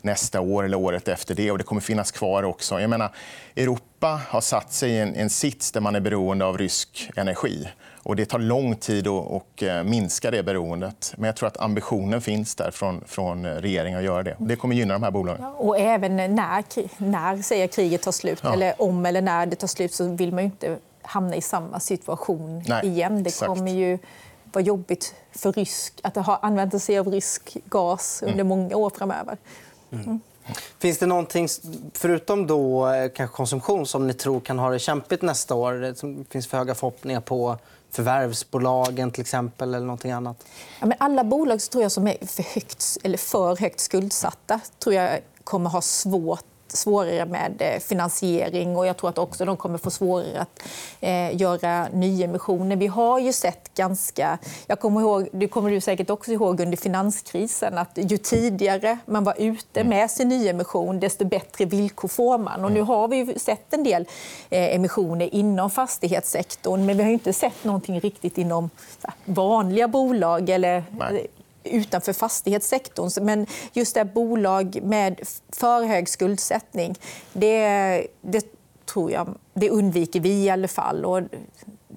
nästa 0.02 0.40
år 0.40 0.64
eller 0.64 0.76
året 0.76 1.08
efter 1.08 1.34
det. 1.34 1.50
Och 1.50 1.58
det 1.58 1.64
kommer 1.64 1.80
finnas 1.80 2.10
kvar 2.12 2.42
också. 2.42 2.80
Jag 2.80 2.90
menar, 2.90 3.14
Europa 3.56 4.20
har 4.28 4.40
satt 4.40 4.72
sig 4.72 4.90
i 4.90 4.98
en, 4.98 5.14
en 5.14 5.30
sits 5.30 5.72
där 5.72 5.80
man 5.80 5.94
är 5.96 6.00
beroende 6.00 6.44
av 6.44 6.58
rysk 6.58 7.10
energi. 7.16 7.68
Och 8.04 8.16
det 8.16 8.26
tar 8.26 8.38
lång 8.38 8.76
tid 8.76 9.06
att 9.06 9.26
och 9.26 9.62
eh, 9.62 9.84
minska 9.84 10.30
det 10.30 10.42
beroendet. 10.42 11.14
Men 11.16 11.26
jag 11.26 11.36
tror 11.36 11.46
att 11.46 11.56
ambitionen 11.56 12.20
finns 12.20 12.54
där 12.54 12.70
från, 12.70 13.04
från 13.06 13.46
regeringen 13.46 13.98
att 13.98 14.04
göra 14.04 14.22
det. 14.22 14.36
Det 14.38 14.56
kommer 14.56 14.74
gynna 14.74 14.94
de 14.94 15.02
här 15.02 15.10
bolagen. 15.10 15.44
Och 15.44 15.78
även 15.78 16.16
när, 16.16 16.64
när 16.98 17.42
säger 17.42 17.66
kriget 17.66 18.02
tar 18.02 18.12
slut, 18.12 18.40
Ja. 18.42 18.52
eller 18.52 18.82
om 18.82 19.06
eller 19.06 19.22
när 19.22 19.46
det 19.46 19.56
tar 19.56 19.66
slut 19.66 19.94
så 19.94 20.08
vill 20.08 20.32
man 20.32 20.44
ju 20.44 20.44
inte 20.44 20.76
hamna 21.02 21.36
i 21.36 21.40
samma 21.40 21.80
situation 21.80 22.64
Nej, 22.66 22.86
igen. 22.86 23.22
Det 23.22 23.28
exakt. 23.28 23.46
kommer 23.46 23.72
ju 23.72 23.98
vara 24.52 24.64
jobbigt 24.64 25.14
för 25.32 25.52
rysk, 25.52 26.00
att 26.02 26.16
ha 26.16 26.36
använt 26.36 26.82
sig 26.82 26.98
av 26.98 27.08
rysk 27.08 27.56
gas 27.64 28.22
under 28.22 28.34
mm. 28.34 28.46
många 28.46 28.76
år 28.76 28.90
framöver. 28.90 29.36
Mm. 29.92 30.20
Finns 30.78 30.98
det 30.98 31.06
någonting, 31.06 31.48
förutom 31.94 32.46
då, 32.46 32.88
eh, 32.88 33.08
kanske 33.08 33.36
konsumtion, 33.36 33.86
som 33.86 34.06
ni 34.06 34.14
tror 34.14 34.40
kan 34.40 34.58
ha 34.58 34.70
det 34.70 34.78
kämpigt 34.78 35.22
nästa 35.22 35.54
år? 35.54 35.72
Det 35.72 36.24
finns 36.30 36.46
för 36.46 36.58
höga 36.58 36.74
förhoppningar 36.74 37.20
på 37.20 37.58
förvärvsbolagen 37.94 39.10
till 39.10 39.20
exempel 39.20 39.74
eller 39.74 39.86
någonting 39.86 40.12
annat? 40.12 40.44
Ja, 40.80 40.86
men 40.86 40.96
alla 41.00 41.24
bolag 41.24 41.60
tror 41.60 41.82
jag 41.82 41.92
som 41.92 42.06
är 42.06 42.26
för 42.26 42.42
högt, 42.42 42.84
eller 43.02 43.18
för 43.18 43.56
högt 43.56 43.80
skuldsatta 43.80 44.60
tror 44.78 44.94
jag 44.94 45.20
kommer 45.44 45.70
ha 45.70 45.80
svårt 45.80 46.44
svårare 46.68 47.26
med 47.26 47.54
eh, 47.58 47.80
finansiering 47.80 48.76
och 48.76 48.86
jag 48.86 48.96
tror 48.96 49.10
att 49.10 49.18
också 49.18 49.44
de 49.44 49.56
kommer 49.56 49.78
få 49.78 49.90
svårare 49.90 50.40
att 50.40 50.62
eh, 51.00 51.36
göra 51.36 51.88
nyemissioner. 51.92 52.76
Vi 52.76 52.86
har 52.86 53.18
ju 53.18 53.32
sett 53.32 53.63
ganska... 53.74 54.38
Jag 54.66 54.80
kommer 54.80 55.00
ihåg, 55.00 55.28
det 55.32 55.48
kommer 55.48 55.70
du 55.70 55.80
säkert 55.80 56.10
också 56.10 56.32
ihåg 56.32 56.60
under 56.60 56.76
finanskrisen 56.76 57.78
att 57.78 57.90
ju 57.94 58.16
tidigare 58.16 58.98
man 59.06 59.24
var 59.24 59.34
ute 59.38 59.80
mm. 59.80 59.90
med 59.90 60.10
sin 60.10 60.28
nyemission 60.28 61.00
desto 61.00 61.24
bättre 61.24 61.64
villkor 61.64 62.08
får 62.08 62.38
man. 62.38 62.64
Och 62.64 62.72
nu 62.72 62.80
har 62.80 63.08
vi 63.08 63.38
sett 63.38 63.74
en 63.74 63.84
del 63.84 64.02
eh, 64.50 64.74
emissioner 64.74 65.34
inom 65.34 65.70
fastighetssektorn 65.70 66.86
men 66.86 66.96
vi 66.96 67.02
har 67.02 67.10
inte 67.10 67.32
sett 67.32 67.64
någonting 67.64 68.00
riktigt 68.00 68.38
inom 68.38 68.70
vanliga 69.24 69.88
bolag 69.88 70.50
eller 70.50 70.84
Nej 70.90 71.26
utanför 71.64 72.12
fastighetssektorn. 72.12 73.24
Men 73.24 73.46
just 73.72 73.94
det 73.94 74.04
bolag 74.04 74.78
med 74.82 75.20
för 75.52 75.84
hög 75.84 76.08
skuldsättning, 76.08 76.94
det, 77.32 78.06
det 78.20 78.46
tror 78.86 79.10
jag 79.10 79.34
det 79.54 79.70
undviker 79.70 80.20
vi 80.20 80.44
i 80.44 80.50
alla 80.50 80.68
fall. 80.68 81.04
Och 81.04 81.20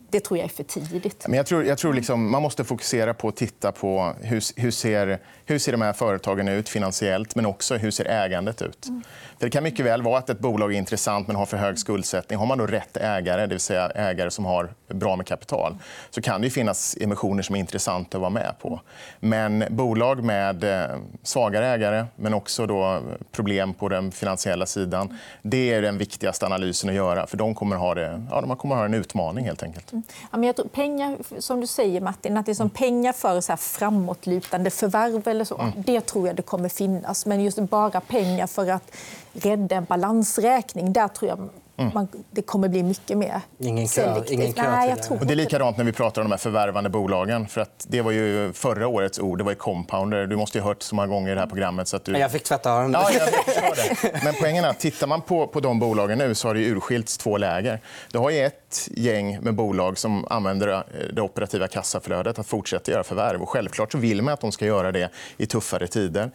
det 0.10 0.20
tror 0.20 0.38
jag 0.38 0.46
är 0.46 0.50
för 0.50 0.64
tidigt. 0.64 1.26
Men 1.28 1.38
jag 1.38 1.46
tror, 1.46 1.66
jag 1.66 1.78
tror 1.78 1.94
liksom, 1.94 2.32
man 2.32 2.42
måste 2.42 2.64
fokusera 2.64 3.14
på 3.14 3.28
att 3.28 3.36
titta 3.36 3.72
på 3.72 4.14
hur, 4.22 4.62
hur, 4.62 4.72
ser, 4.72 5.20
hur 5.46 5.60
ser 5.60 5.72
de 5.72 5.82
här 5.82 5.94
företagen 5.94 6.48
ut 6.48 6.70
finansiellt 6.70 7.36
men 7.36 7.46
också 7.46 7.76
hur 7.76 7.92
ser 7.92 8.06
ägandet 8.06 8.62
ut. 8.62 8.88
Mm. 8.88 9.04
För 9.40 9.46
det 9.46 9.50
kan 9.50 9.64
mycket 9.64 9.86
väl 9.86 10.02
vara 10.02 10.18
att 10.18 10.30
ett 10.30 10.40
bolag 10.40 10.74
är 10.74 10.78
intressant 10.78 11.28
men 11.28 11.36
har 11.36 11.46
för 11.46 11.58
hög 11.58 11.80
skuldsättning. 11.80 12.40
Har 12.40 12.46
man 12.46 12.58
då 12.58 12.68
rätt 12.68 12.98
ägare, 12.98 13.42
det 13.42 13.48
vill 13.48 13.60
säga 13.60 13.90
ägare 13.90 14.32
som 14.32 14.46
har 14.46 14.74
bra 14.88 15.16
med 15.16 15.28
kapital 15.28 15.78
så 16.10 16.22
kan 16.22 16.42
det 16.42 16.50
finnas 16.50 16.98
emissioner 17.02 17.44
som 17.44 17.56
är 17.56 17.60
intressanta 17.60 18.18
att 18.18 18.22
vara 18.22 18.30
med 18.30 18.54
på. 18.60 18.82
Men 19.20 19.64
bolag 19.70 20.24
med 20.24 20.64
eh, 20.64 20.98
svagare 21.24 21.68
ägare 21.68 22.06
men 22.16 22.34
också 22.34 22.66
då 22.66 23.02
problem 23.32 23.74
på 23.74 23.90
den 23.90 24.12
finansiella 24.12 24.66
sidan 24.66 25.18
det 25.42 25.74
är 25.74 25.82
den 25.82 25.98
viktigaste 25.98 26.46
analysen 26.46 26.90
att 26.90 26.96
göra. 26.96 27.28
för 27.28 27.38
De 27.38 27.56
kommer 27.56 27.76
ha, 27.76 27.96
det, 27.96 28.26
ja, 28.32 28.42
de 28.42 28.56
kommer 28.56 28.76
ha 28.76 28.86
en 28.86 28.94
utmaning. 28.94 29.46
helt 29.46 29.64
enkelt. 29.64 29.92
Ja, 30.22 30.38
men 30.38 30.44
jag 30.44 30.56
tror, 30.56 30.68
pengar, 30.68 31.18
som 31.39 31.62
du 31.62 31.68
säger, 31.68 32.01
Martin, 32.01 32.38
att 32.38 32.46
det 32.46 32.51
är 32.51 32.54
som 32.54 32.70
pengar 32.70 33.13
för 33.13 33.42
så 33.42 33.51
här 33.51 33.58
framåtlutande 33.58 34.70
förvärv 34.70 35.27
eller 35.27 35.46
så, 35.46 35.58
mm. 35.58 35.74
det 35.75 36.01
tror 36.01 36.27
jag 36.27 36.36
det 36.36 36.42
kommer 36.42 36.70
finnas. 36.70 37.25
Men 37.25 37.44
just 37.44 37.60
bara 37.60 38.01
pengar 38.01 38.48
för 38.48 38.72
att 38.72 38.92
rädda 39.34 39.75
en 39.75 39.86
balansräkning. 39.86 40.94
Där 40.94 41.08
tror 41.08 41.30
jag 41.30 41.50
Mm. 41.79 41.91
Man, 41.93 42.07
det 42.31 42.41
kommer 42.41 42.67
bli 42.67 42.84
mycket 42.84 43.17
mer 43.17 43.41
ingen 43.60 43.88
kö, 43.88 44.24
ingen 44.29 44.53
kö 44.53 44.72
Nej, 44.72 44.89
jag 44.89 45.03
tror 45.03 45.19
och 45.19 45.25
det 45.25 45.34
är 45.34 45.36
likadant 45.36 45.77
när 45.77 45.84
vi 45.84 45.91
pratar 45.91 46.22
om 46.22 46.25
de 46.25 46.31
här 46.31 46.38
förvärvande 46.38 46.89
bolagen. 46.89 47.48
För 47.48 47.62
att 47.62 47.86
det 47.88 48.01
var 48.01 48.12
ju 48.12 48.53
förra 48.53 48.88
årets 48.88 49.19
ord. 49.19 49.38
Det 49.38 49.43
var 49.43 49.51
ju 49.51 49.55
compounder. 49.55 50.27
Du 50.27 50.36
måste 50.36 50.60
ha 50.60 50.67
hört 50.67 50.84
så 50.84 50.96
många 50.96 51.07
gånger 51.07 51.31
i 51.31 51.34
det 51.34 51.39
här 51.39 51.48
programmet. 51.48 51.88
Så 51.88 51.96
att 51.96 52.05
du... 52.05 52.17
Jag 52.17 52.31
fick 52.31 52.43
tvätta 52.43 52.69
öronen. 52.69 53.01
Ja, 53.01 53.10
jag 53.12 54.24
Men 54.24 54.34
poängen 54.41 54.65
är 54.65 54.69
att 54.69 54.79
tittar 54.79 55.07
man 55.07 55.22
på, 55.22 55.48
på 55.48 55.60
de 55.60 55.79
bolagen 55.79 56.17
nu 56.17 56.36
så 56.36 56.48
har 56.48 56.55
det 56.55 56.65
urskilts 56.65 57.17
två 57.17 57.38
läger. 57.38 57.81
Du 58.12 58.17
har 58.17 58.31
ett 58.31 58.89
gäng 58.91 59.39
med 59.41 59.53
bolag 59.53 59.98
som 59.98 60.25
använder 60.29 60.84
det 61.13 61.22
operativa 61.22 61.67
kassaflödet 61.67 62.39
att 62.39 62.48
fortsätta 62.48 62.91
göra 62.91 63.03
förvärv. 63.03 63.41
Och 63.41 63.50
självklart 63.50 63.91
så 63.91 63.98
vill 63.98 64.22
man 64.22 64.34
att 64.34 64.41
de 64.41 64.51
ska 64.51 64.65
göra 64.65 64.91
det 64.91 65.10
i 65.38 65.46
tuffare 65.46 65.88
tider. 65.88 66.31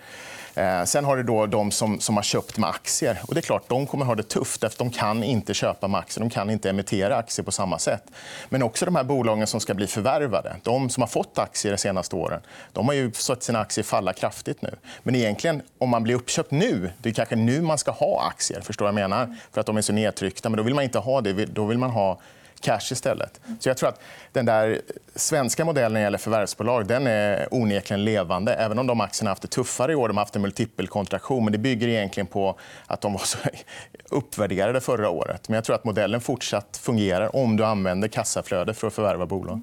Eh, 0.55 0.85
sen 0.85 1.05
har 1.05 1.17
du 1.17 1.23
då 1.23 1.47
de 1.47 1.71
som, 1.71 2.01
som 2.01 2.17
har 2.17 2.23
köpt 2.23 2.59
med 2.59 2.71
aktier. 2.71 3.21
Och 3.29 3.35
det 3.35 3.41
är 3.41 3.43
klart, 3.43 3.69
De 3.69 3.87
kommer 3.87 4.05
ha 4.05 4.15
det 4.15 4.23
tufft. 4.23 4.61
För 4.61 4.79
de 4.79 4.91
kan 4.91 5.25
inte 5.33 5.55
köpa 5.55 5.89
med 5.89 6.01
aktier. 6.01 6.21
De 6.21 6.31
kan 6.31 6.51
inte 6.51 6.71
emittera 6.71 7.17
aktier 7.17 7.45
på 7.45 7.53
samma 7.53 7.79
sätt. 7.79 8.03
Men 8.49 8.63
också 8.63 8.85
de 8.85 8.97
här 8.97 9.05
bolagen 9.05 9.47
som 9.47 9.61
ska 9.61 9.75
bli 9.75 9.87
förvärvade. 9.87 10.57
De 10.63 10.91
som 10.91 11.01
har 11.01 11.09
fått 11.09 11.39
aktier 11.39 11.73
de 11.73 11.79
senaste 11.79 12.17
åren 12.17 12.41
de 12.73 12.87
har 12.87 12.95
ju 12.95 13.13
sett 13.13 13.43
sina 13.43 13.61
aktier 13.61 13.85
falla 13.85 14.13
kraftigt 14.13 14.63
nu. 14.63 14.75
Men 15.03 15.15
egentligen, 15.15 15.63
om 15.79 15.89
man 15.89 16.03
blir 16.03 16.15
uppköpt 16.15 16.51
nu... 16.51 16.91
Det 16.99 17.09
är 17.09 17.15
kanske 17.15 17.37
nu 17.37 17.63
man 17.63 17.79
ska 17.79 17.91
ha 17.91 18.27
aktier. 18.29 18.61
Förstår 18.61 18.89
jag 18.89 18.95
menar? 18.95 19.37
För 19.53 19.61
att 19.61 19.67
de 19.67 19.77
är 19.77 19.83
så 19.83 19.93
nedtryckta. 19.93 20.49
Men 20.49 20.57
då 20.57 20.63
vill 20.63 20.75
man 20.75 20.85
inte 20.85 20.99
ha 20.99 21.21
det. 21.21 21.47
Då 21.47 21.65
vill 21.65 21.79
man 21.79 21.91
ha 21.91 22.21
cash 22.63 22.93
istället. 22.93 23.41
Så 23.61 23.69
jag 23.69 23.77
tror 23.77 23.89
att 23.89 24.01
den 24.33 24.47
där 24.47 24.81
svenska 25.15 25.65
modellen 25.65 25.93
när 25.93 26.01
det 26.01 26.05
gäller 26.05 26.19
förvärvsbolag 26.19 26.87
den 26.87 27.07
är 27.07 27.49
onekligen 27.51 28.05
levande. 28.05 28.55
Även 28.55 28.79
om 28.79 28.87
de 28.87 29.01
aktierna 29.01 29.29
har 29.29 29.33
haft 29.33 29.43
det 29.43 29.49
tuffare 29.49 29.93
i 29.93 29.95
år. 29.95 30.09
De 30.09 30.17
har 30.17 30.25
haft 30.25 30.37
en 30.37 30.43
multipelkontraktion. 30.43 31.45
Men 31.45 31.53
det 31.53 31.59
bygger 31.59 31.89
egentligen 31.89 32.27
på 32.27 32.59
att 32.87 33.01
de 33.01 33.13
var 33.13 33.21
så 33.21 33.39
uppvärderade 34.11 34.81
förra 34.81 35.09
året. 35.09 35.49
Men 35.49 35.55
jag 35.55 35.65
tror 35.65 35.77
att 35.77 35.85
modellen 35.85 36.21
fortsatt 36.21 36.77
fungerar 36.83 37.37
om 37.37 37.57
du 37.57 37.65
använder 37.65 38.09
kassaflöde 38.09 38.75
för 38.75 38.87
att 38.87 38.95
förvärva 38.95 39.27
bolag. 39.27 39.61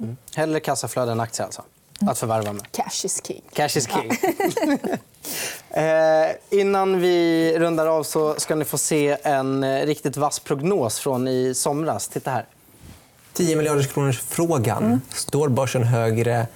Mm. 0.00 0.16
Hellre 0.36 0.60
kassaflöde 0.60 1.12
än 1.12 1.20
aktier, 1.20 1.44
alltså? 1.44 1.62
Att 2.06 2.18
förvärva 2.18 2.52
med? 2.52 2.72
Cash 2.72 3.04
is 3.04 3.22
king. 3.26 3.42
Cash 3.52 3.76
is 3.76 3.88
king. 3.88 4.10
eh, 5.70 6.30
innan 6.60 7.00
vi 7.00 7.54
rundar 7.58 7.86
av 7.86 8.02
så 8.02 8.34
ska 8.34 8.54
ni 8.54 8.64
få 8.64 8.78
se 8.78 9.16
en 9.22 9.64
eh, 9.64 9.86
riktigt 9.86 10.16
vass 10.16 10.38
prognos 10.38 10.98
från 10.98 11.28
i 11.28 11.54
somras. 11.54 12.08
Titta 12.08 12.30
här. 12.30 12.46
10 13.32 13.56
miljarders 13.56 13.86
kronors 13.86 14.20
frågan. 14.20 14.84
Mm. 14.84 15.00
Står 15.14 15.48
börsen 15.48 15.82
högre 15.82 16.46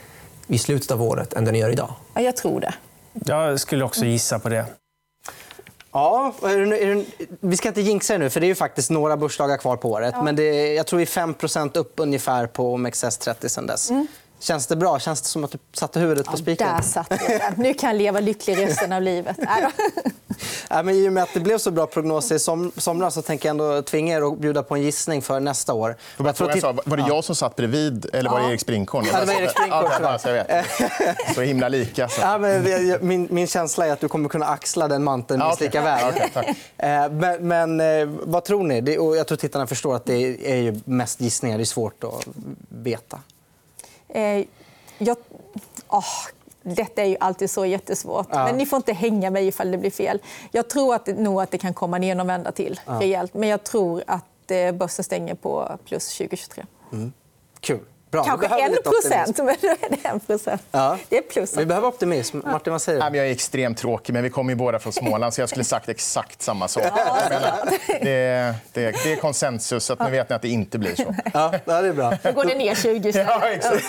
i 0.47 0.59
slutet 0.59 0.91
av 0.91 1.03
året 1.03 1.33
än 1.33 1.45
den 1.45 1.55
gör 1.55 1.71
idag? 1.71 1.95
Ja, 2.15 2.21
jag 2.21 2.37
tror 2.37 2.61
det. 2.61 2.75
Jag 3.13 3.61
skulle 3.61 3.85
också 3.85 4.05
gissa 4.05 4.39
på 4.39 4.49
det. 4.49 4.67
Ja, 5.93 6.35
är 6.43 6.59
det, 6.59 6.79
är 6.79 6.95
det, 6.95 7.05
vi 7.41 7.57
ska 7.57 7.69
inte 7.69 7.81
jinxa 7.81 8.13
det 8.13 8.19
nu, 8.19 8.31
för 8.31 8.41
det 8.41 8.47
är 8.47 8.49
ju 8.49 8.55
faktiskt 8.55 8.91
några 8.91 9.17
börsdagar 9.17 9.57
kvar 9.57 9.77
på 9.77 9.91
året. 9.91 10.15
Ja. 10.17 10.23
Men 10.23 10.37
det, 10.37 10.75
jag 10.75 10.87
tror 10.87 10.97
vi 10.97 11.03
är 11.03 11.07
5% 11.07 11.79
upp 11.79 11.93
ungefär 11.97 12.47
på 12.47 12.77
OMXS30 12.77 13.49
sen 13.49 13.67
dess. 13.67 13.91
Mm. 13.91 14.07
Känns 14.45 14.67
det 14.67 14.77
bra? 14.77 14.99
Känns 14.99 15.21
det 15.21 15.29
som 15.29 15.45
att 15.45 15.51
du 15.51 15.59
satte 15.73 16.01
huvudet 16.01 16.27
på 16.27 16.37
spiken? 16.37 16.69
Ja, 16.69 16.75
där 16.75 16.83
satt 16.83 17.07
jag. 17.11 17.59
Nu 17.59 17.75
kan 17.75 17.91
jag 17.91 17.97
leva 17.97 18.21
lycklig 18.21 18.59
resten 18.59 18.93
av 18.93 19.03
livet. 19.03 19.37
ja, 20.71 20.83
men 20.83 20.95
I 20.95 21.09
och 21.09 21.13
med 21.13 21.23
att 21.23 21.35
det 21.35 21.41
blev 21.41 21.59
så 21.59 21.71
bra 21.71 21.87
prognoser 21.87 22.35
i 22.35 22.39
som, 22.39 22.73
somras 22.77 23.15
så 23.15 23.23
tänker 23.23 23.49
jag 23.49 23.51
ändå 23.51 23.83
tvinga 23.83 24.17
er 24.17 24.33
att 24.33 24.39
bjuda 24.39 24.63
på 24.63 24.75
en 24.75 24.83
gissning 24.83 25.23
för 25.23 25.41
nästa 25.41 25.75
år. 25.75 25.97
Jag 26.17 26.37
tror 26.37 26.51
att... 26.51 26.87
Var 26.87 26.97
det 26.97 27.05
jag 27.09 27.25
som 27.25 27.35
satt 27.35 27.57
bredvid 27.57 28.07
eller 28.13 28.31
var 28.31 28.41
det 28.41 28.47
Erik 28.47 28.61
Sprinchorn? 28.61 29.05
Ja, 29.13 29.21
det 29.21 29.27
var 29.27 29.35
Erik 29.35 29.51
Sprinchorn. 29.51 29.87
Ja, 30.03 30.19
så, 30.19 30.33
vet. 30.33 31.35
så 31.35 31.41
himla 31.41 31.69
lika. 31.69 32.09
Så. 32.09 32.21
Ja, 32.21 32.39
men 32.39 32.99
min, 33.01 33.29
min 33.31 33.47
känsla 33.47 33.87
är 33.87 33.93
att 33.93 34.01
du 34.01 34.09
kommer 34.09 34.29
kunna 34.29 34.47
axla 34.47 34.89
den 34.89 35.05
manteln 35.05 35.41
minst 35.41 35.61
lika 35.61 35.83
väl. 35.83 36.09
Okay, 36.09 36.55
eh, 36.79 37.11
men, 37.11 37.49
men 37.49 37.81
eh, 37.81 38.09
vad 38.23 38.45
tror 38.45 38.65
ni? 38.65 38.81
Det, 38.81 38.99
och 38.99 39.17
jag 39.17 39.27
tror 39.27 39.37
tittarna 39.37 39.67
förstår 39.67 39.97
att 39.97 40.05
det 40.05 40.51
är 40.53 40.57
ju 40.57 40.81
mest 40.85 41.21
gissningar. 41.21 41.59
Det 41.59 41.63
är 41.63 41.65
svårt 41.65 42.05
att 42.05 42.27
veta. 42.69 43.19
Eh, 44.09 44.45
jag... 44.99 45.17
Oh, 45.89 46.05
detta 46.63 47.03
är 47.03 47.07
ju 47.07 47.17
alltid 47.21 47.51
så 47.51 47.67
jättesvårt. 47.67 48.29
Ja. 48.31 48.45
Men 48.45 48.57
ni 48.57 48.67
får 48.67 48.77
inte 48.77 48.93
hänga 48.93 49.31
mig 49.31 49.47
ifall 49.47 49.71
det 49.71 49.79
blir 49.79 49.91
fel. 49.91 50.19
Jag 50.51 50.69
tror 50.71 50.95
att, 50.95 51.07
nog 51.07 51.43
att 51.43 51.51
det 51.51 51.59
kan 51.59 51.75
komma 51.75 51.99
ner 51.99 52.21
och 52.21 52.29
vända 52.29 52.53
till 52.53 52.81
ja. 52.87 53.01
rejält. 53.01 53.35
Men 53.35 53.49
jag 53.49 53.65
tror 53.65 54.03
att 54.07 54.51
eh, 54.51 54.73
börsen 54.73 55.05
stänger 55.05 55.35
på 55.35 55.79
plus 55.85 56.17
2023. 56.19 56.65
Mm. 56.93 57.13
Kul. 57.61 57.81
Bra. 58.15 58.25
Kanske 58.25 58.47
en 58.47 58.77
procent, 58.85 59.39
men 59.39 59.57
då 59.61 59.69
är 59.69 59.91
det 59.91 60.09
en 60.09 60.21
procent. 60.21 60.63
Ja. 60.71 60.99
Det 61.09 61.17
är 61.17 61.23
plus. 61.23 61.57
Vi 61.57 61.67
behöver 61.67 61.89
optimism. 61.89 62.39
Martin, 62.45 62.73
vad 62.73 62.83
säger 62.83 63.11
du? 63.11 63.17
Jag 63.17 63.27
är 63.27 63.31
extremt 63.31 63.79
tråkig, 63.79 64.13
men 64.13 64.23
vi 64.23 64.31
kommer 64.31 64.53
ju 64.53 64.57
båda 64.57 64.79
från 64.79 64.93
Småland 64.93 65.35
så 65.35 65.41
jag 65.41 65.49
skulle 65.49 65.65
sagt 65.65 65.89
exakt 65.89 66.43
samma 66.43 66.69
sak. 66.69 66.83
Ja. 66.97 67.19
Det, 67.87 68.11
är, 68.11 68.55
det, 68.73 68.85
är, 68.85 68.95
det 69.05 69.13
är 69.13 69.17
konsensus, 69.17 69.85
så 69.85 69.93
att 69.93 70.01
nu 70.01 70.11
vet 70.11 70.29
ni 70.29 70.37
att 70.37 70.43
det 70.43 70.49
inte 70.49 70.79
blir 70.79 70.95
så. 70.95 71.15
Ja, 71.33 71.55
det 71.65 71.73
är 71.73 71.93
bra. 71.93 72.13
Då 72.23 72.33
går 72.33 72.45
det 72.45 72.55
ner 72.55 72.75
20 72.75 73.13
ja, 73.15 73.49
exakt. 73.49 73.85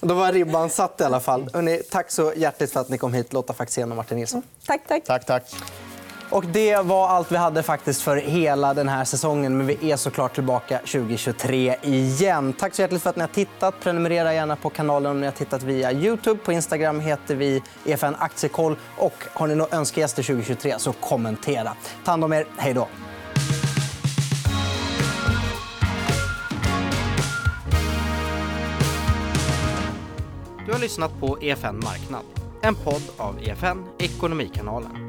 Då 0.00 0.14
var 0.14 0.32
ribban 0.32 0.70
satt 0.70 1.00
i 1.00 1.04
alla 1.04 1.20
fall. 1.20 1.50
Hörrni, 1.52 1.82
tack 1.90 2.10
så 2.10 2.32
hjärtligt 2.36 2.72
för 2.72 2.80
att 2.80 2.88
ni 2.88 2.98
kom 2.98 3.14
hit, 3.14 3.32
Lotta 3.32 3.52
Faxén 3.52 3.90
och 3.90 3.96
Martin 3.96 4.18
Nilsson. 4.18 4.42
Tack, 4.66 4.80
tack. 4.88 5.04
tack, 5.04 5.26
tack. 5.26 5.44
Och 6.30 6.44
det 6.46 6.76
var 6.76 7.08
allt 7.08 7.32
vi 7.32 7.36
hade 7.36 7.62
faktiskt 7.62 8.02
för 8.02 8.16
hela 8.16 8.74
den 8.74 8.88
här 8.88 9.04
säsongen. 9.04 9.56
Men 9.56 9.66
vi 9.66 9.90
är 9.90 9.96
såklart 9.96 10.34
tillbaka 10.34 10.78
2023 10.78 11.76
igen. 11.82 12.52
Tack 12.52 12.74
så 12.74 12.82
hjärtligt 12.82 13.02
för 13.02 13.10
att 13.10 13.16
ni 13.16 13.22
har 13.22 13.28
tittat. 13.28 13.74
Prenumerera 13.80 14.34
gärna 14.34 14.56
på 14.56 14.70
kanalen 14.70 15.10
om 15.10 15.20
ni 15.20 15.26
har 15.26 15.32
tittat 15.32 15.62
via 15.62 15.92
Youtube. 15.92 16.40
På 16.44 16.52
Instagram 16.52 17.00
heter 17.00 17.34
vi 17.34 17.62
EFN 17.84 18.14
Aktiekoll. 18.18 18.76
Och 18.96 19.14
har 19.32 19.46
ni 19.46 19.54
några 19.54 19.76
önskegäster 19.76 20.22
2023 20.22 20.74
så 20.78 20.92
kommentera. 20.92 21.72
Ta 22.04 22.10
hand 22.10 22.24
om 22.24 22.32
er. 22.32 22.46
Hej 22.56 22.74
då. 22.74 22.88
Du 30.66 30.72
har 30.72 30.80
lyssnat 30.80 31.20
på 31.20 31.38
EFN 31.42 31.80
Marknad, 31.84 32.24
en 32.62 32.74
podd 32.74 33.02
av 33.16 33.38
EFN 33.42 33.84
Ekonomikanalen. 33.98 35.08